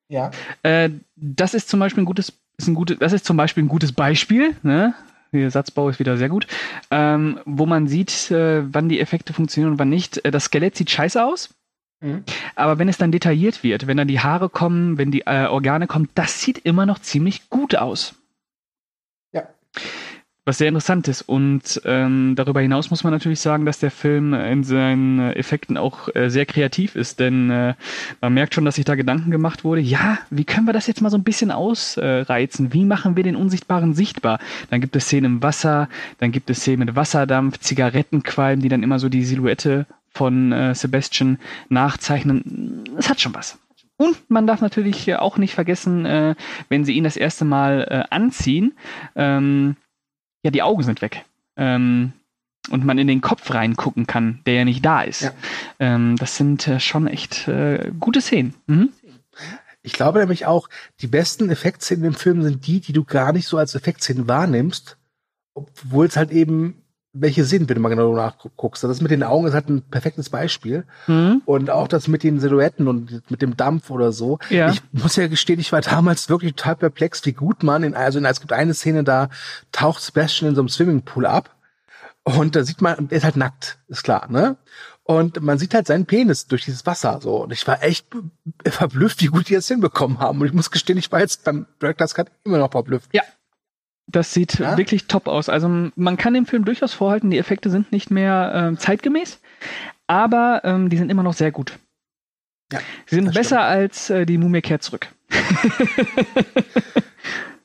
[0.08, 0.32] Ja.
[0.62, 3.70] Äh, das ist zum Beispiel ein gutes ist ein gutes, das ist zum Beispiel ein
[3.70, 4.94] gutes Beispiel, ne?
[5.32, 6.46] Der Satzbau ist wieder sehr gut,
[6.92, 10.24] ähm, wo man sieht, äh, wann die Effekte funktionieren und wann nicht.
[10.24, 11.56] Äh, das Skelett sieht scheiße aus.
[12.02, 12.24] Mhm.
[12.56, 15.88] Aber wenn es dann detailliert wird, wenn dann die Haare kommen, wenn die äh, Organe
[15.88, 18.14] kommen, das sieht immer noch ziemlich gut aus.
[19.32, 19.48] Ja
[20.46, 21.22] was sehr interessant ist.
[21.22, 26.14] Und ähm, darüber hinaus muss man natürlich sagen, dass der Film in seinen Effekten auch
[26.14, 27.76] äh, sehr kreativ ist, denn äh,
[28.22, 31.02] man merkt schon, dass sich da Gedanken gemacht wurde, ja, wie können wir das jetzt
[31.02, 32.74] mal so ein bisschen ausreizen?
[32.74, 34.40] Wie machen wir den Unsichtbaren sichtbar?
[34.70, 35.88] Dann gibt es Szenen im Wasser,
[36.20, 40.76] dann gibt es Szenen mit Wasserdampf, Zigarettenqualm, die dann immer so die Silhouette von äh,
[40.76, 42.84] Sebastian nachzeichnen.
[42.98, 43.58] Es hat schon was.
[43.96, 46.36] Und man darf natürlich auch nicht vergessen, äh,
[46.68, 48.74] wenn sie ihn das erste Mal äh, anziehen,
[49.16, 49.76] ähm,
[50.44, 51.26] ja, die Augen sind weg.
[51.58, 52.14] Ähm,
[52.70, 55.22] und man in den Kopf reingucken kann, der ja nicht da ist.
[55.22, 55.34] Ja.
[55.80, 58.54] Ähm, das sind äh, schon echt äh, gute Szenen.
[58.68, 58.90] Mhm.
[59.82, 60.70] Ich glaube nämlich auch,
[61.02, 64.98] die besten Effektszenen im Film sind die, die du gar nicht so als Effektszenen wahrnimmst,
[65.54, 66.83] obwohl es halt eben
[67.14, 68.84] welche sind, wenn du mal genau nachguckst.
[68.84, 70.84] Das mit den Augen ist halt ein perfektes Beispiel.
[71.06, 71.44] Mhm.
[71.46, 74.40] Und auch das mit den Silhouetten und mit dem Dampf oder so.
[74.50, 74.72] Ja.
[74.72, 78.18] Ich muss ja gestehen, ich war damals wirklich total perplex, wie gut man in, also
[78.18, 79.30] in, es gibt eine Szene, da
[79.72, 81.56] taucht Sebastian in so einem Swimmingpool ab.
[82.24, 84.58] Und da sieht man, er ist halt nackt, ist klar, ne?
[85.04, 87.44] Und man sieht halt seinen Penis durch dieses Wasser, so.
[87.44, 88.08] Und ich war echt
[88.66, 90.40] verblüfft, wie gut die das hinbekommen haben.
[90.40, 93.10] Und ich muss gestehen, ich war jetzt beim Director's Cut immer noch verblüfft.
[93.12, 93.24] Ja,
[94.08, 94.78] das sieht ja?
[94.78, 95.50] wirklich top aus.
[95.50, 99.40] Also man kann dem Film durchaus vorhalten, die Effekte sind nicht mehr äh, zeitgemäß,
[100.08, 101.80] aber ähm, die sind immer noch sehr gut.
[102.72, 103.62] Ja, Sie sind besser stimmt.
[103.62, 105.08] als äh, die Mumie kehrt zurück.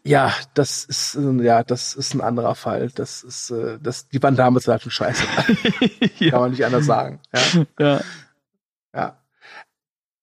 [0.05, 2.91] ja, das ist äh, ja, das ist ein anderer Fall.
[2.95, 5.25] Das ist äh, das die waren damals halt schon scheiße.
[6.19, 6.31] ja.
[6.31, 7.21] Kann man nicht anders sagen.
[7.33, 7.65] Ja.
[7.79, 8.01] ja.
[8.95, 9.17] ja.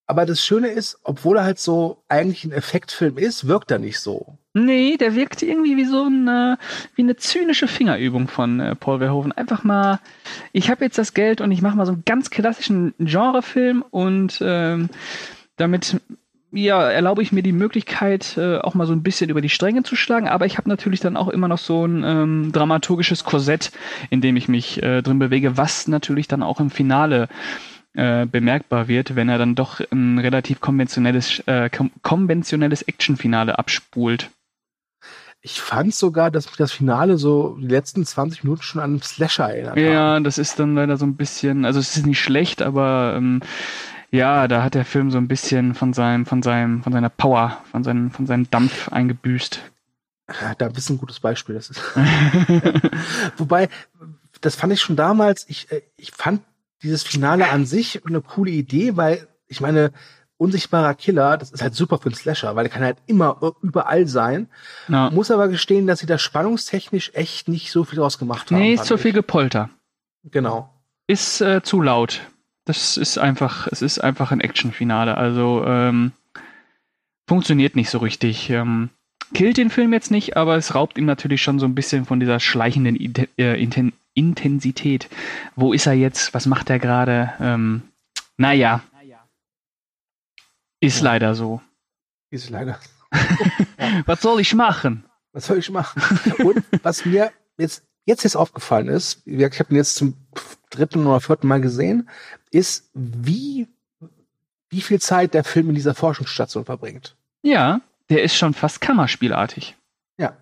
[0.07, 3.99] Aber das Schöne ist, obwohl er halt so eigentlich ein Effektfilm ist, wirkt er nicht
[3.99, 4.37] so.
[4.53, 6.57] Nee, der wirkt irgendwie wie so eine,
[6.95, 9.31] wie eine zynische Fingerübung von äh, Paul Verhoeven.
[9.31, 9.99] Einfach mal,
[10.53, 14.39] ich habe jetzt das Geld und ich mache mal so einen ganz klassischen Genrefilm und
[14.41, 14.89] ähm,
[15.57, 15.99] damit
[16.51, 19.83] ja, erlaube ich mir die Möglichkeit, äh, auch mal so ein bisschen über die Stränge
[19.83, 23.71] zu schlagen, aber ich habe natürlich dann auch immer noch so ein ähm, dramaturgisches Korsett,
[24.09, 27.27] in dem ich mich äh, drin bewege, was natürlich dann auch im Finale
[27.95, 31.69] äh, bemerkbar wird, wenn er dann doch ein relativ konventionelles, äh,
[32.01, 34.29] konventionelles Actionfinale abspult.
[35.41, 39.01] Ich fand sogar, dass mich das Finale so die letzten 20 Minuten schon an einen
[39.01, 40.23] Slasher erinnert Ja, haben.
[40.23, 43.41] das ist dann leider so ein bisschen, also es ist nicht schlecht, aber ähm,
[44.10, 47.62] ja, da hat der Film so ein bisschen von seinem, von seinem, von seiner Power,
[47.71, 49.62] von seinem, von seinem Dampf eingebüßt.
[50.58, 51.81] Da ist ein gutes Beispiel, das ist.
[53.38, 53.69] Wobei,
[54.41, 56.41] das fand ich schon damals, ich, äh, ich fand
[56.85, 59.91] dieses Finale an sich eine coole Idee, weil ich meine,
[60.37, 64.07] unsichtbarer Killer, das ist halt super für einen Slasher, weil der kann halt immer überall
[64.07, 64.47] sein.
[64.87, 65.09] Ja.
[65.09, 68.59] Muss aber gestehen, dass sie da spannungstechnisch echt nicht so viel draus gemacht haben.
[68.59, 69.69] Nee, ist zu viel Gepolter.
[70.23, 70.69] Genau.
[71.07, 72.21] Ist äh, zu laut.
[72.65, 75.17] Das ist einfach, es ist einfach ein Actionfinale.
[75.17, 76.11] Also ähm,
[77.27, 78.49] funktioniert nicht so richtig.
[78.49, 78.89] Ähm,
[79.33, 82.19] killt den Film jetzt nicht, aber es raubt ihm natürlich schon so ein bisschen von
[82.19, 85.10] dieser schleichenden Ide äh, Inten Intensität.
[85.56, 86.34] Wo ist er jetzt?
[86.34, 87.34] Was macht er gerade?
[87.39, 87.84] Ähm,
[88.38, 88.84] naja.
[90.80, 91.04] Ist ja.
[91.04, 91.62] leider so.
[92.32, 92.80] Ist leider.
[94.06, 95.06] was soll ich machen?
[95.32, 96.01] Was soll ich machen?
[96.39, 100.15] Und was mir jetzt, jetzt jetzt aufgefallen ist, ich habe ihn jetzt zum
[100.69, 102.10] dritten oder vierten Mal gesehen,
[102.51, 103.67] ist, wie,
[104.69, 107.15] wie viel Zeit der Film in dieser Forschungsstation verbringt.
[107.41, 109.75] Ja, der ist schon fast Kammerspielartig.
[110.17, 110.38] Ja.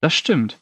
[0.00, 0.58] Das stimmt.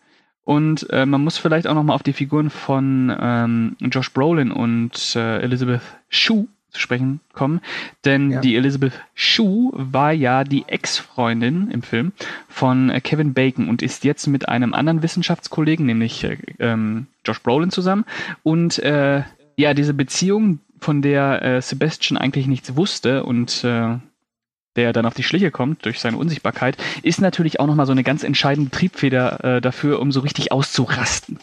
[0.48, 4.50] Und äh, man muss vielleicht auch noch mal auf die Figuren von ähm, Josh Brolin
[4.50, 7.60] und äh, Elizabeth Shue zu sprechen kommen.
[8.06, 8.40] Denn ja.
[8.40, 12.12] die Elizabeth Shue war ja die Ex-Freundin im Film
[12.48, 17.42] von äh, Kevin Bacon und ist jetzt mit einem anderen Wissenschaftskollegen, nämlich äh, ähm, Josh
[17.42, 18.06] Brolin zusammen.
[18.42, 19.24] Und äh,
[19.56, 23.64] ja, diese Beziehung, von der äh, Sebastian eigentlich nichts wusste und
[24.78, 28.04] der dann auf die Schliche kommt durch seine Unsichtbarkeit, ist natürlich auch nochmal so eine
[28.04, 31.40] ganz entscheidende Triebfeder äh, dafür, um so richtig auszurasten.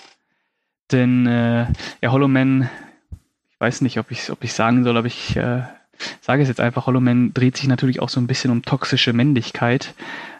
[0.91, 1.67] Denn äh,
[2.01, 2.69] ja, Hollow Man,
[3.51, 5.63] ich weiß nicht, ob ich ob ich sagen soll, aber ich äh,
[6.21, 9.11] sage es jetzt einfach, Hollow Man dreht sich natürlich auch so ein bisschen um toxische
[9.11, 9.93] Männlichkeit,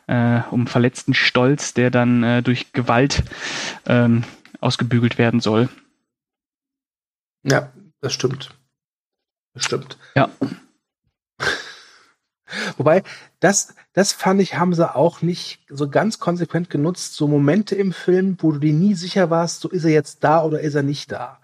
[0.07, 3.23] äh, um verletzten Stolz, der dann äh, durch Gewalt
[3.87, 4.23] ähm,
[4.61, 5.67] ausgebügelt werden soll.
[7.43, 8.51] Ja, das stimmt.
[9.53, 9.97] Das stimmt.
[10.15, 10.29] Ja.
[12.77, 13.03] Wobei,
[13.39, 17.15] das, das fand ich, haben sie auch nicht so ganz konsequent genutzt.
[17.15, 20.43] So Momente im Film, wo du dir nie sicher warst, so ist er jetzt da
[20.43, 21.39] oder ist er nicht da.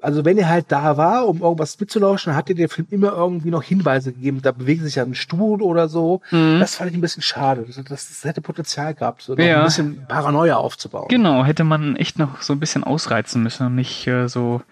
[0.00, 3.50] Also wenn er halt da war, um irgendwas mitzulauschen, hat dir der Film immer irgendwie
[3.50, 4.40] noch Hinweise gegeben.
[4.42, 6.20] Da bewegt sich ja ein Stuhl oder so.
[6.30, 6.60] Mhm.
[6.60, 7.66] Das fand ich ein bisschen schade.
[7.66, 9.58] Das, das hätte Potenzial gehabt, so ja.
[9.58, 11.08] ein bisschen Paranoia aufzubauen.
[11.08, 14.62] Genau, hätte man echt noch so ein bisschen ausreizen müssen und nicht äh, so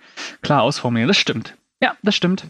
[0.43, 1.09] klar ausformulieren.
[1.09, 1.57] Das stimmt.
[1.83, 2.47] Ja, das stimmt.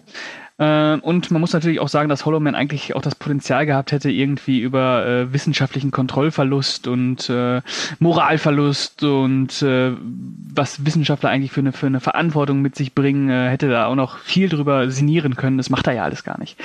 [0.59, 3.93] Äh, und man muss natürlich auch sagen, dass Hollow Man eigentlich auch das Potenzial gehabt
[3.93, 7.61] hätte, irgendwie über äh, wissenschaftlichen Kontrollverlust und äh,
[7.99, 13.51] Moralverlust und äh, was Wissenschaftler eigentlich für eine, für eine Verantwortung mit sich bringen, äh,
[13.51, 15.59] hätte da auch noch viel drüber sinnieren können.
[15.59, 16.59] Das macht er ja alles gar nicht.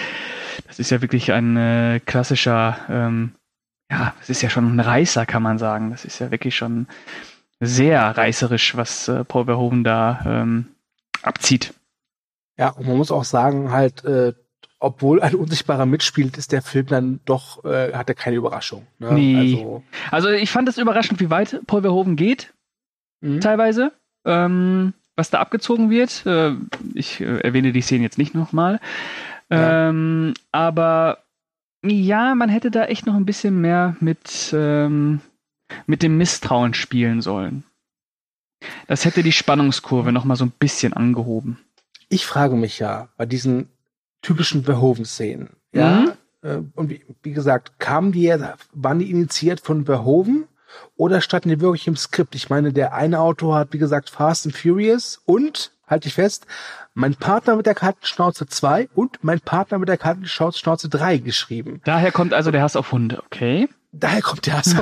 [0.67, 3.31] Das ist ja wirklich ein äh, klassischer, ähm,
[3.89, 5.89] ja, es ist ja schon ein Reißer, kann man sagen.
[5.89, 6.87] Das ist ja wirklich schon
[7.59, 10.67] sehr reißerisch, was Paul Verhoeven da ähm,
[11.23, 11.73] abzieht.
[12.61, 14.33] Ja, und man muss auch sagen, halt, äh,
[14.77, 18.85] obwohl ein Unsichtbarer mitspielt, ist der Film dann doch, äh, hat er keine Überraschung.
[18.99, 19.13] Ne?
[19.13, 19.55] Nee.
[19.55, 22.53] Also, also ich fand es überraschend, wie weit Paul Verhoeven geht,
[23.21, 23.41] mhm.
[23.41, 23.93] teilweise.
[24.25, 26.23] Ähm, was da abgezogen wird.
[26.27, 26.53] Äh,
[26.93, 28.79] ich äh, erwähne die Szene jetzt nicht nochmal.
[29.49, 29.89] Ja.
[29.89, 31.17] Ähm, aber
[31.83, 35.21] ja, man hätte da echt noch ein bisschen mehr mit, ähm,
[35.87, 37.63] mit dem Misstrauen spielen sollen.
[38.85, 41.57] Das hätte die Spannungskurve nochmal so ein bisschen angehoben
[42.11, 43.69] ich frage mich ja bei diesen
[44.21, 46.11] typischen Verhoeven-Szenen, ja, mhm.
[46.41, 48.35] äh, und wie, wie, gesagt, kamen die,
[48.73, 50.47] waren die initiiert von Verhoeven
[50.95, 52.35] oder standen die wirklich im Skript?
[52.35, 56.45] Ich meine, der eine Autor hat, wie gesagt, Fast and Furious und, halte ich fest,
[56.93, 61.81] mein Partner mit der Kartenschnauze 2 und mein Partner mit der Kartenschnauze 3 geschrieben.
[61.85, 63.69] Daher kommt also der Hass auf Hunde, okay?
[63.93, 64.73] Daher kommt der Hass.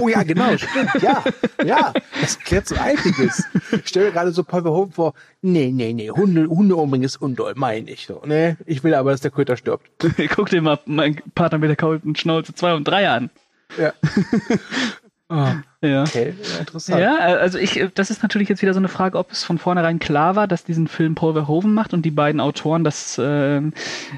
[0.00, 1.22] Oh ja, genau, stimmt, ja,
[1.64, 3.44] ja, das klärt so einiges.
[3.70, 7.20] Ich stelle mir gerade so Paul Verhoeven vor, nee, nee, nee, Hunde, Hunde umbringen ist
[7.20, 8.22] undoll, meine ich so.
[8.24, 9.86] Nee, ich will aber, dass der Köter stirbt.
[10.34, 13.30] Guck dir mal mein Partner mit der Kartenschnauze 2 und 3 an.
[13.78, 13.92] Ja.
[15.30, 15.46] Oh,
[15.80, 16.02] ja.
[16.02, 17.00] Okay, interessant.
[17.00, 19.98] Ja, also ich, das ist natürlich jetzt wieder so eine Frage, ob es von vornherein
[19.98, 23.62] klar war, dass diesen Film Paul Verhoeven macht und die beiden Autoren das äh,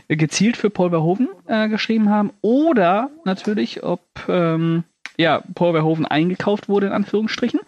[0.09, 4.83] gezielt für Paul Verhoeven äh, geschrieben haben oder natürlich, ob ähm,
[5.17, 7.61] ja, Paul Verhoeven eingekauft wurde, in Anführungsstrichen,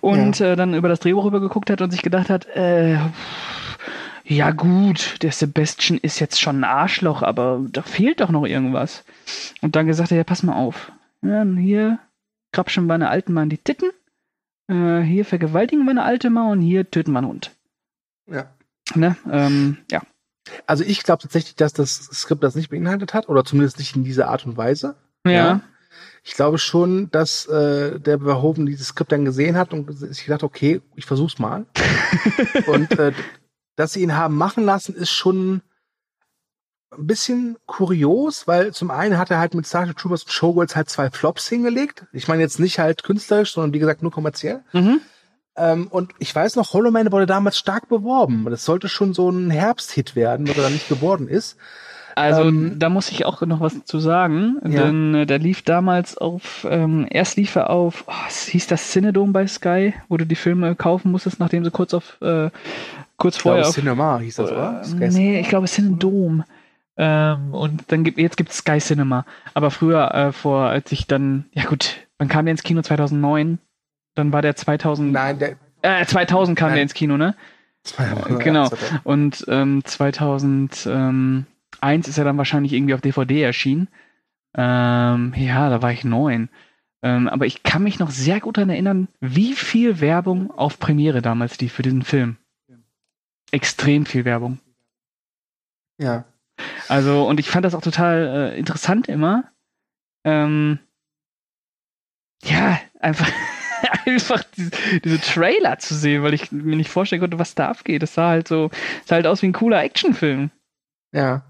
[0.00, 0.52] und ja.
[0.52, 2.96] äh, dann über das Drehbuch rübergeguckt hat und sich gedacht hat, äh,
[4.24, 9.04] ja gut, der Sebastian ist jetzt schon ein Arschloch, aber da fehlt doch noch irgendwas.
[9.62, 10.92] Und dann gesagt hat, ja, pass mal auf.
[11.22, 11.98] Ja, hier
[12.52, 13.90] grapschen wir eine alten Mann in die Titten,
[14.68, 17.52] äh, hier vergewaltigen wir eine alte Mann und hier töten wir einen Hund.
[18.30, 18.52] Ja.
[18.94, 19.16] Ne?
[19.30, 20.02] Ähm, ja.
[20.66, 24.04] Also ich glaube tatsächlich, dass das Skript das nicht beinhaltet hat, oder zumindest nicht in
[24.04, 24.96] dieser Art und Weise.
[25.26, 25.32] Ja.
[25.32, 25.60] ja.
[26.24, 30.42] Ich glaube schon, dass äh, der Verhoeven dieses Skript dann gesehen hat und sich gedacht,
[30.42, 31.66] okay, ich versuch's mal.
[32.66, 33.12] und äh,
[33.76, 35.62] dass sie ihn haben machen lassen, ist schon
[36.96, 40.88] ein bisschen kurios, weil zum einen hat er halt mit Starship Troopers und Showgirls halt
[40.88, 42.06] zwei Flops hingelegt.
[42.12, 44.62] Ich meine jetzt nicht halt künstlerisch, sondern wie gesagt nur kommerziell.
[44.72, 45.00] Mhm.
[45.56, 48.46] Ähm, und ich weiß noch, Hollow Man wurde damals stark beworben.
[48.48, 51.56] Das sollte schon so ein Herbsthit werden, was er dann nicht geworden ist.
[52.14, 54.82] Also ähm, da muss ich auch noch was zu sagen, ja.
[54.82, 59.32] denn äh, der lief damals auf, ähm, erst lief er auf, oh, hieß das Cinedome
[59.32, 62.50] bei Sky, wo du die Filme kaufen musstest, nachdem sie kurz auf, äh,
[63.18, 63.74] kurz ich vorher glaube, auf...
[63.74, 64.82] Cinema hieß das, oder?
[65.00, 66.44] Äh, nee, ich glaube Cinedome.
[67.00, 69.24] Ähm, und dann gibt jetzt gibt es Sky Cinema.
[69.54, 72.82] Aber früher, äh, vor, als ich dann, ja gut, wann kam der ins Kino?
[72.82, 73.58] 2009?
[74.16, 75.12] Dann war der 2000.
[75.12, 75.56] Nein, der.
[75.82, 76.74] Äh, 2000 kam Nein.
[76.74, 77.36] der ins Kino, ne?
[78.40, 78.68] Genau.
[79.04, 81.46] Und ähm, 2001
[82.08, 83.88] ist er dann wahrscheinlich irgendwie auf DVD erschienen.
[84.56, 86.48] Ähm, ja, da war ich neun.
[87.02, 91.22] Ähm, aber ich kann mich noch sehr gut daran erinnern, wie viel Werbung auf Premiere
[91.22, 92.36] damals lief für diesen Film.
[93.52, 94.58] Extrem viel Werbung.
[95.98, 96.24] Ja.
[96.88, 99.44] Also, und ich fand das auch total äh, interessant immer.
[100.24, 100.78] Ähm,
[102.42, 103.30] ja, einfach,
[104.06, 104.70] einfach diese,
[105.04, 108.02] diese Trailer zu sehen, weil ich mir nicht vorstellen konnte, was da abgeht.
[108.02, 108.70] Das sah halt so,
[109.04, 110.50] sah halt aus wie ein cooler Actionfilm.
[111.12, 111.42] Ja.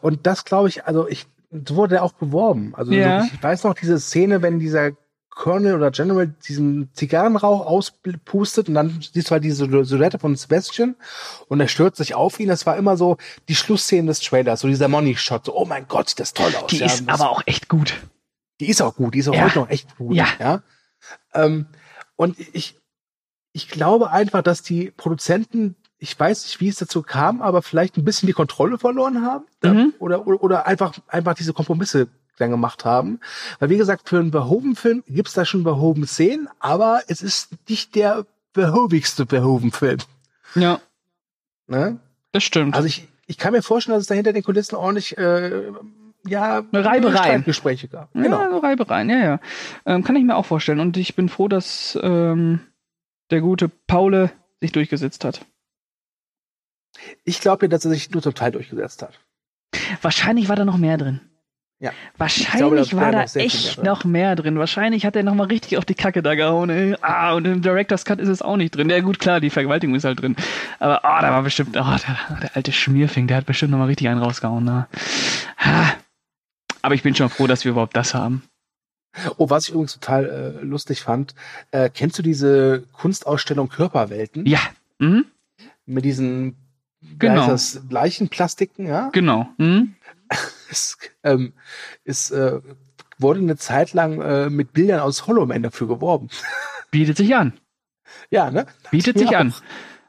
[0.00, 2.74] Und das glaube ich, also ich, so wurde er auch beworben.
[2.74, 3.20] Also Ja.
[3.22, 4.92] so, ich weiß noch diese Szene, wenn dieser
[5.36, 10.96] Colonel oder General diesen Zigarrenrauch auspustet und dann siehst du halt diese Silhouette von Sebastian
[11.48, 12.48] und er stürzt sich auf ihn.
[12.48, 13.18] Das war immer so
[13.48, 15.44] die Schlussszene des Trailers, so dieser Money-Shot.
[15.44, 16.68] So, oh mein Gott, sieht das toll aus.
[16.70, 17.94] Die ja, ist aber auch echt gut.
[18.60, 19.44] die ist auch gut, die ist auch Ja.
[19.44, 20.16] heute noch echt gut.
[20.16, 20.26] Ja.
[20.40, 20.62] ja?
[21.34, 21.66] Ähm,
[22.16, 22.80] und ich,
[23.52, 27.98] ich glaube einfach, dass die Produzenten, ich weiß nicht, wie es dazu kam, aber vielleicht
[27.98, 29.92] ein bisschen die Kontrolle verloren haben Mhm.
[29.98, 33.20] oder, oder, oder einfach, einfach diese Kompromisse dann gemacht haben.
[33.58, 38.26] Weil wie gesagt, für einen Verhoeven-Film gibt's da schon Verhoeven-Szenen, aber es ist nicht der
[38.54, 39.98] verhovigste Verhoeven-Film.
[40.54, 40.80] Ja,
[41.68, 41.98] Ne?
[42.32, 42.76] das stimmt.
[42.76, 45.72] Also ich, ich kann mir vorstellen, dass es da hinter den Kulissen ordentlich äh,
[46.26, 47.16] ja, Reibereien.
[47.16, 48.12] Streitgespräche gab.
[48.12, 48.38] Genau.
[48.40, 49.40] Ja, Reibereien, ja, ja.
[49.84, 50.80] Ähm, kann ich mir auch vorstellen.
[50.80, 52.60] Und ich bin froh, dass ähm,
[53.30, 55.44] der gute Paule sich durchgesetzt hat.
[57.24, 59.18] Ich glaube ja, dass er sich nur zum Teil durchgesetzt hat.
[60.02, 61.20] Wahrscheinlich war da noch mehr drin.
[61.78, 61.92] Ja.
[62.16, 64.58] Wahrscheinlich Ich glaube, war da echt noch mehr drin.
[64.58, 66.70] Wahrscheinlich hat er noch mal richtig auf die Kacke da gehauen.
[66.70, 66.96] Ey.
[67.02, 68.88] Ah, und im Director's Cut ist es auch nicht drin.
[68.88, 70.36] Ja gut, klar, die Vergewaltigung ist halt drin.
[70.78, 73.86] Aber oh, da war bestimmt, oh, der, der alte Schmierfing, der hat bestimmt noch mal
[73.86, 74.64] richtig einen rausgehauen.
[74.64, 74.86] Ne?
[76.80, 78.42] Aber ich bin schon froh, dass wir überhaupt das haben.
[79.36, 81.34] Oh, was ich übrigens total äh, lustig fand,
[81.72, 84.60] äh, kennst du diese Kunstausstellung Körperwelten Ja,
[84.98, 85.26] mhm.
[85.84, 86.56] mit diesen
[87.18, 87.46] Genau.
[87.46, 89.10] das, Leichenplastiken, ja?
[89.12, 89.48] genau.
[89.58, 89.94] Mhm.
[90.70, 91.52] Es ähm,
[92.04, 92.60] ist, äh,
[93.18, 96.28] wurde eine Zeit lang äh, mit Bildern aus Hollow Man dafür geworben.
[96.90, 97.52] Bietet sich an.
[98.30, 98.66] ja, ne?
[98.90, 99.52] Bietet sich an.
[99.52, 99.62] auch.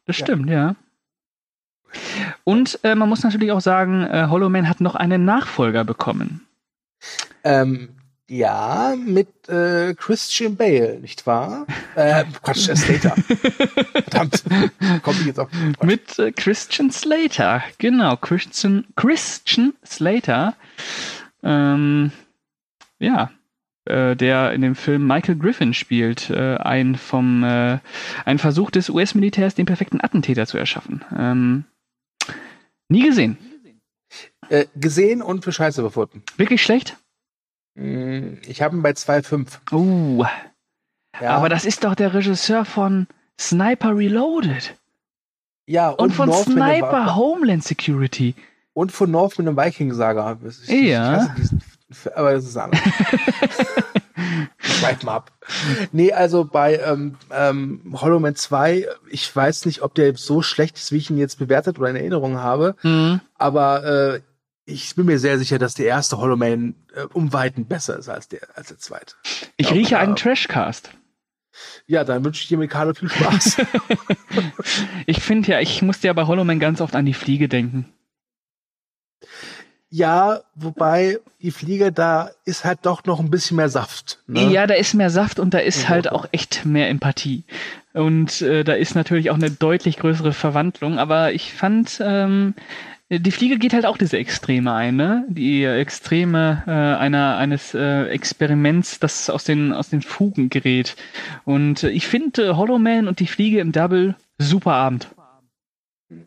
[0.05, 0.25] Das Ja.
[0.25, 0.75] stimmt, ja.
[2.43, 6.47] Und äh, man muss natürlich auch sagen, äh, Hollow Man hat noch einen Nachfolger bekommen.
[7.43, 7.96] Ähm,
[8.29, 11.65] ja, mit äh, Christian Bale, nicht wahr?
[11.95, 13.15] Äh, Quatsch, äh, Slater.
[13.91, 14.43] Verdammt.
[15.01, 15.49] Kommt jetzt auf.
[15.81, 17.63] Mit äh, Christian Slater.
[17.77, 20.55] Genau, Christian, Christian Slater.
[21.41, 22.11] Ähm,
[22.99, 23.31] ja,
[23.85, 26.29] äh, der in dem Film Michael Griffin spielt.
[26.29, 27.79] Äh, ein vom äh,
[28.25, 31.05] ein Versuch des US-Militärs, den perfekten Attentäter zu erschaffen.
[31.17, 31.63] Ähm,
[32.89, 33.37] nie gesehen.
[34.49, 36.23] Äh, gesehen und für Scheiße befunden.
[36.37, 36.97] Wirklich schlecht?
[37.77, 39.59] Mm, Ich habe ihn bei 2,5.
[39.71, 40.25] Uh,
[41.21, 41.31] Ja.
[41.37, 43.07] aber das ist doch der Regisseur von
[43.39, 44.75] Sniper Reloaded.
[45.67, 48.35] ja, Und, von Northman and Sniper Homeland Security.
[48.73, 50.37] Und von Northman und Viking Saga.
[50.47, 51.25] Ich, Ja.
[51.25, 51.61] Ich diesen,
[52.15, 52.79] aber das ist anders.
[54.59, 55.31] Schreib mal ab.
[55.91, 60.77] Nee, also bei ähm, ähm, Hollow Man 2, ich weiß nicht, ob der so schlecht
[60.77, 63.21] ist, wie ich ihn jetzt bewertet oder in Erinnerung habe, Mhm.
[63.35, 64.21] aber äh,
[64.69, 68.09] ich bin mir sehr sicher, dass der erste Hollow Man äh, um Weiten besser ist
[68.09, 69.15] als der, als der zweite.
[69.55, 70.91] Ich Ja, rieche einen Trashcast.
[71.87, 73.57] Ja, dann wünsche ich dir mit Carlo viel Spaß.
[75.07, 77.91] Ich finde ja, ich musste ja bei Hollow Man ganz oft an die Fliege denken.
[79.89, 84.19] ja, wobei die Fliege, da ist halt doch noch ein bisschen mehr Saft.
[84.27, 84.51] Ne?
[84.51, 85.89] Ja, da ist mehr Saft und da ist Ja.
[85.89, 87.45] halt auch echt mehr Empathie.
[87.93, 92.53] Und äh, da ist natürlich auch eine deutlich größere Verwandlung, aber ich fand, ähm,
[93.09, 95.25] die Fliege geht halt auch diese Extreme ein, ne?
[95.29, 100.95] Die Extreme äh, einer, eines äh, Experiments, das aus den, aus den Fugen gerät.
[101.45, 105.07] Und äh, ich finde Hollow Man und die Fliege im Double super Abend.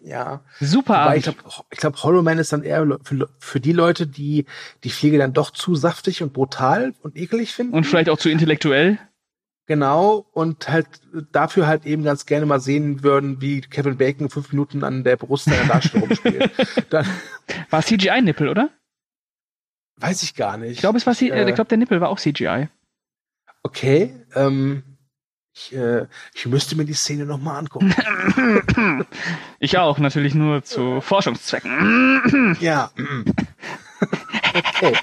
[0.03, 0.41] ja.
[0.59, 1.17] Super Wobei Abend.
[1.19, 1.39] ich glaube,
[1.71, 4.47] glaub, Hollow Man ist dann eher für, für die Leute, die
[4.83, 7.75] die Fliege dann doch zu saftig und brutal und ekelig finden.
[7.75, 8.99] und vielleicht auch zu intellektuell.
[9.71, 10.27] Genau.
[10.33, 10.89] Und halt
[11.31, 15.17] dafür halt eben ganz gerne mal sehen würden, wie Kevin Bacon fünf Minuten an der
[15.17, 16.51] Brust seiner Darstellung rumspielt.
[16.91, 17.07] Dann
[17.71, 18.71] War CGI-Nippel, oder?
[19.97, 20.73] weiß ich gar nicht.
[20.73, 22.69] Ich glaube, es war äh, Äh, ich glaube, der Nippel war auch CGI.
[23.63, 24.15] Okay.
[24.35, 24.83] Ähm,
[25.55, 27.95] ich, äh, ich müsste mir die Szene noch mal angucken.
[29.61, 32.57] Ich auch, natürlich nur zu Forschungszwecken.
[32.61, 32.91] ja.
[34.55, 34.97] okay.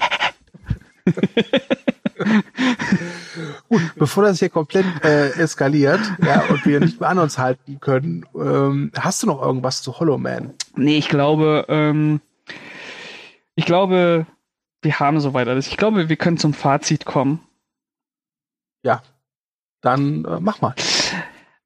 [3.68, 7.80] Gut, bevor das hier komplett äh, eskaliert, ja, und wir nicht mehr an uns halten
[7.80, 10.54] können, ähm, hast du noch irgendwas zu Hollow Man?
[10.76, 12.20] Nee, ich glaube, ähm,
[13.54, 14.26] ich glaube,
[14.82, 15.66] wir haben soweit alles.
[15.66, 17.40] Ich glaube, wir können zum Fazit kommen.
[18.82, 19.02] Ja,
[19.80, 20.74] dann äh, mach mal.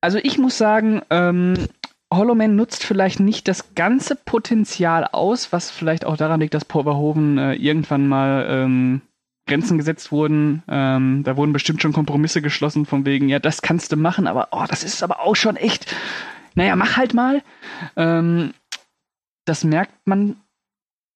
[0.01, 1.69] Also ich muss sagen, ähm,
[2.13, 6.65] Hollow Man nutzt vielleicht nicht das ganze Potenzial aus, was vielleicht auch daran liegt, dass
[6.65, 9.03] Paul Verhoeven äh, irgendwann mal ähm,
[9.47, 10.63] Grenzen gesetzt wurden.
[10.69, 14.49] Ähm, da wurden bestimmt schon Kompromisse geschlossen, von wegen, ja, das kannst du machen, aber
[14.53, 15.95] oh, das ist aber auch schon echt.
[16.55, 17.43] Naja, mach halt mal.
[17.97, 18.53] Ähm,
[19.45, 20.37] das merkt man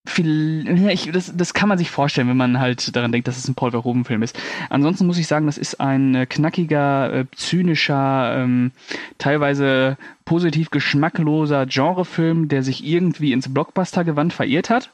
[0.09, 3.49] viel, ich, das, das kann man sich vorstellen, wenn man halt daran denkt, dass es
[3.49, 4.39] ein Paul Verhoeven-Film ist.
[4.71, 8.73] Ansonsten muss ich sagen, das ist ein äh, knackiger, äh, zynischer, ähm,
[9.19, 14.91] teilweise positiv geschmackloser Genrefilm, der sich irgendwie ins Blockbuster-Gewand verirrt hat.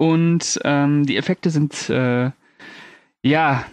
[0.00, 2.30] Und ähm, die Effekte sind äh,
[3.22, 3.66] ja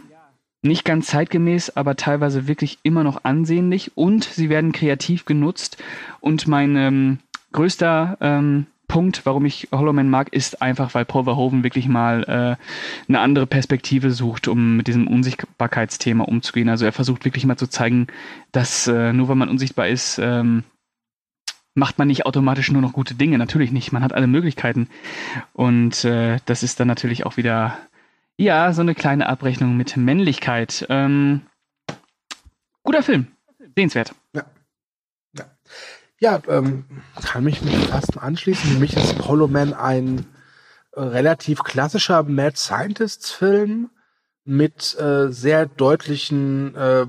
[0.61, 5.81] nicht ganz zeitgemäß, aber teilweise wirklich immer noch ansehnlich und sie werden kreativ genutzt.
[6.19, 7.19] Und mein ähm,
[7.53, 12.23] größter ähm, Punkt, warum ich Hollow Man mag, ist einfach, weil Paul Verhoeven wirklich mal
[12.23, 12.61] äh,
[13.07, 16.67] eine andere Perspektive sucht, um mit diesem Unsichtbarkeitsthema umzugehen.
[16.67, 18.07] Also er versucht wirklich mal zu zeigen,
[18.51, 20.65] dass äh, nur weil man unsichtbar ist, ähm,
[21.77, 23.37] macht man nicht automatisch nur noch gute Dinge.
[23.37, 23.91] Natürlich nicht.
[23.91, 24.89] Man hat alle Möglichkeiten.
[25.53, 27.77] Und äh, das ist dann natürlich auch wieder,
[28.35, 30.85] ja, so eine kleine Abrechnung mit Männlichkeit.
[30.89, 31.41] Ähm,
[32.83, 33.27] guter Film.
[33.75, 34.15] Sehenswert.
[34.33, 34.45] Ja.
[36.19, 36.85] Ja, ähm,
[37.23, 38.71] kann mich mit fast anschließen.
[38.71, 40.25] Für mich ist Hollow Man ein
[40.93, 43.91] äh, relativ klassischer Mad Scientist Film
[44.43, 47.05] mit äh, sehr deutlichen, äh,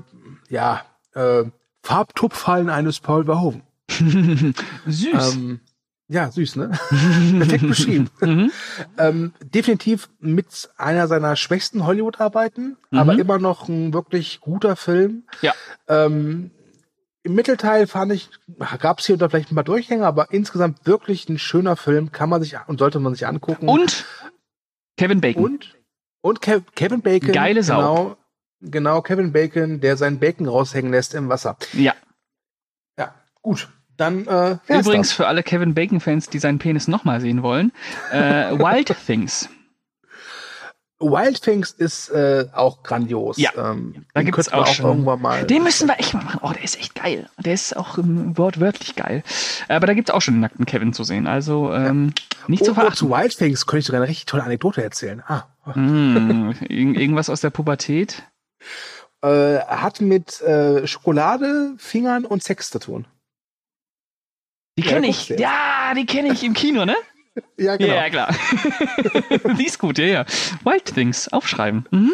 [0.49, 1.45] ja, äh,
[1.81, 3.63] Farbtupfallen eines Paul Verhoeven.
[4.85, 5.35] Süß.
[5.35, 5.59] Ähm,
[6.11, 6.69] ja, süß, ne?
[7.37, 8.09] Perfekt beschrieben.
[8.19, 8.51] Mhm.
[8.97, 12.97] ähm, definitiv mit einer seiner schwächsten Hollywood-Arbeiten, mhm.
[12.97, 15.23] aber immer noch ein wirklich guter Film.
[15.41, 15.53] Ja.
[15.87, 16.49] Ähm,
[17.21, 18.29] im Mittelteil fand ich,
[18.79, 22.11] gab es hier und da vielleicht ein paar Durchhänge, aber insgesamt wirklich ein schöner Film,
[22.11, 23.69] kann man sich und sollte man sich angucken.
[23.69, 24.05] Und
[24.97, 25.43] Kevin Bacon.
[25.43, 25.77] Und,
[26.21, 27.31] und Kev Kevin Bacon.
[27.31, 27.77] Geile Sau.
[27.77, 28.17] Genau,
[28.61, 31.55] genau, Kevin Bacon, der seinen Bacon raushängen lässt im Wasser.
[31.73, 31.93] Ja.
[32.97, 33.69] Ja, gut.
[33.99, 37.73] Dann, äh, Übrigens für alle Kevin Bacon-Fans, die seinen Penis nochmal sehen wollen,
[38.13, 39.49] äh, Wild Things.
[41.01, 43.37] Wild Things ist äh, auch grandios.
[43.37, 45.45] Ja, ähm, da gibt es auch, auch irgendwann mal.
[45.45, 46.39] Den müssen wir echt mal machen.
[46.43, 47.29] Oh, der ist echt geil.
[47.37, 49.21] Der ist auch ähm, wortwörtlich geil.
[49.67, 51.27] Aber da gibt es auch schon den nackten Kevin zu sehen.
[51.27, 52.37] Also ähm, ja.
[52.47, 52.95] nicht zu oh, verachten.
[52.95, 55.23] zu Wild Things könnte ich sogar eine richtig tolle Anekdote erzählen.
[55.27, 55.43] Ah.
[55.75, 58.23] Mm, irgendwas aus der Pubertät?
[59.21, 63.05] Äh, hat mit äh, Schokolade, Fingern und Sex zu tun.
[64.81, 65.29] Die kenne ja, ich.
[65.29, 66.95] Ja, die kenne ich im Kino, ne?
[67.57, 67.93] Ja, genau.
[67.93, 68.35] Ja, klar.
[69.57, 70.25] Die ist gut, ja, ja.
[70.65, 71.85] Wild Things, aufschreiben.
[71.89, 72.13] Mhm.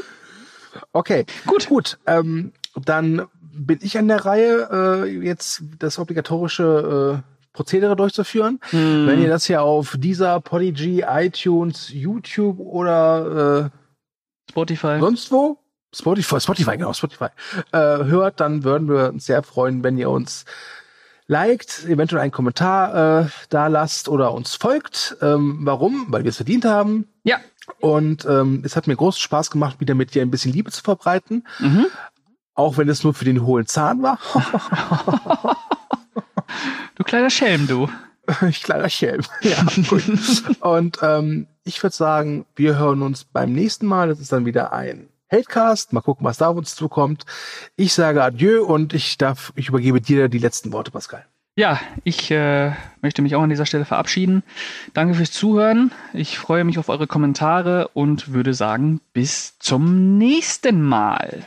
[0.92, 1.68] Okay, gut.
[1.68, 8.60] Gut, ähm, dann bin ich an der Reihe, äh, jetzt das obligatorische äh, Prozedere durchzuführen.
[8.70, 9.08] Hm.
[9.08, 15.58] Wenn ihr das hier auf dieser Podigy, iTunes, YouTube oder äh, Spotify sonst wo
[15.94, 17.30] Spotify, Spotify, genau, Spotify,
[17.72, 20.44] äh, hört, dann würden wir uns sehr freuen, wenn ihr uns
[21.28, 25.18] liked, eventuell einen Kommentar äh, da lasst oder uns folgt.
[25.22, 26.06] Ähm, warum?
[26.10, 27.08] Weil wir es verdient haben.
[27.24, 27.40] Ja.
[27.80, 30.84] Und ähm, es hat mir großen Spaß gemacht, wieder mit dir ein bisschen Liebe zu
[30.84, 31.48] verbreiten.
[31.60, 31.88] Mhm.
[32.54, 34.20] Auch wenn es nur für den hohlen Zahn war.
[36.96, 37.90] du kleiner Schelm, du.
[38.48, 39.22] ich kleiner Schelm.
[39.42, 40.04] Ja, gut.
[40.62, 44.10] Und ähm, ich würde sagen, wir hören uns beim nächsten Mal.
[44.10, 45.94] Das ist dann wieder ein Hatecast.
[45.94, 47.26] Mal gucken, was da auf uns zukommt.
[47.76, 51.26] Ich sage Adieu und ich darf, ich übergebe dir die letzten Worte, Pascal.
[51.58, 54.44] Ja, ich äh, möchte mich auch an dieser Stelle verabschieden.
[54.94, 55.92] Danke fürs Zuhören.
[56.12, 61.46] Ich freue mich auf eure Kommentare und würde sagen, bis zum nächsten Mal.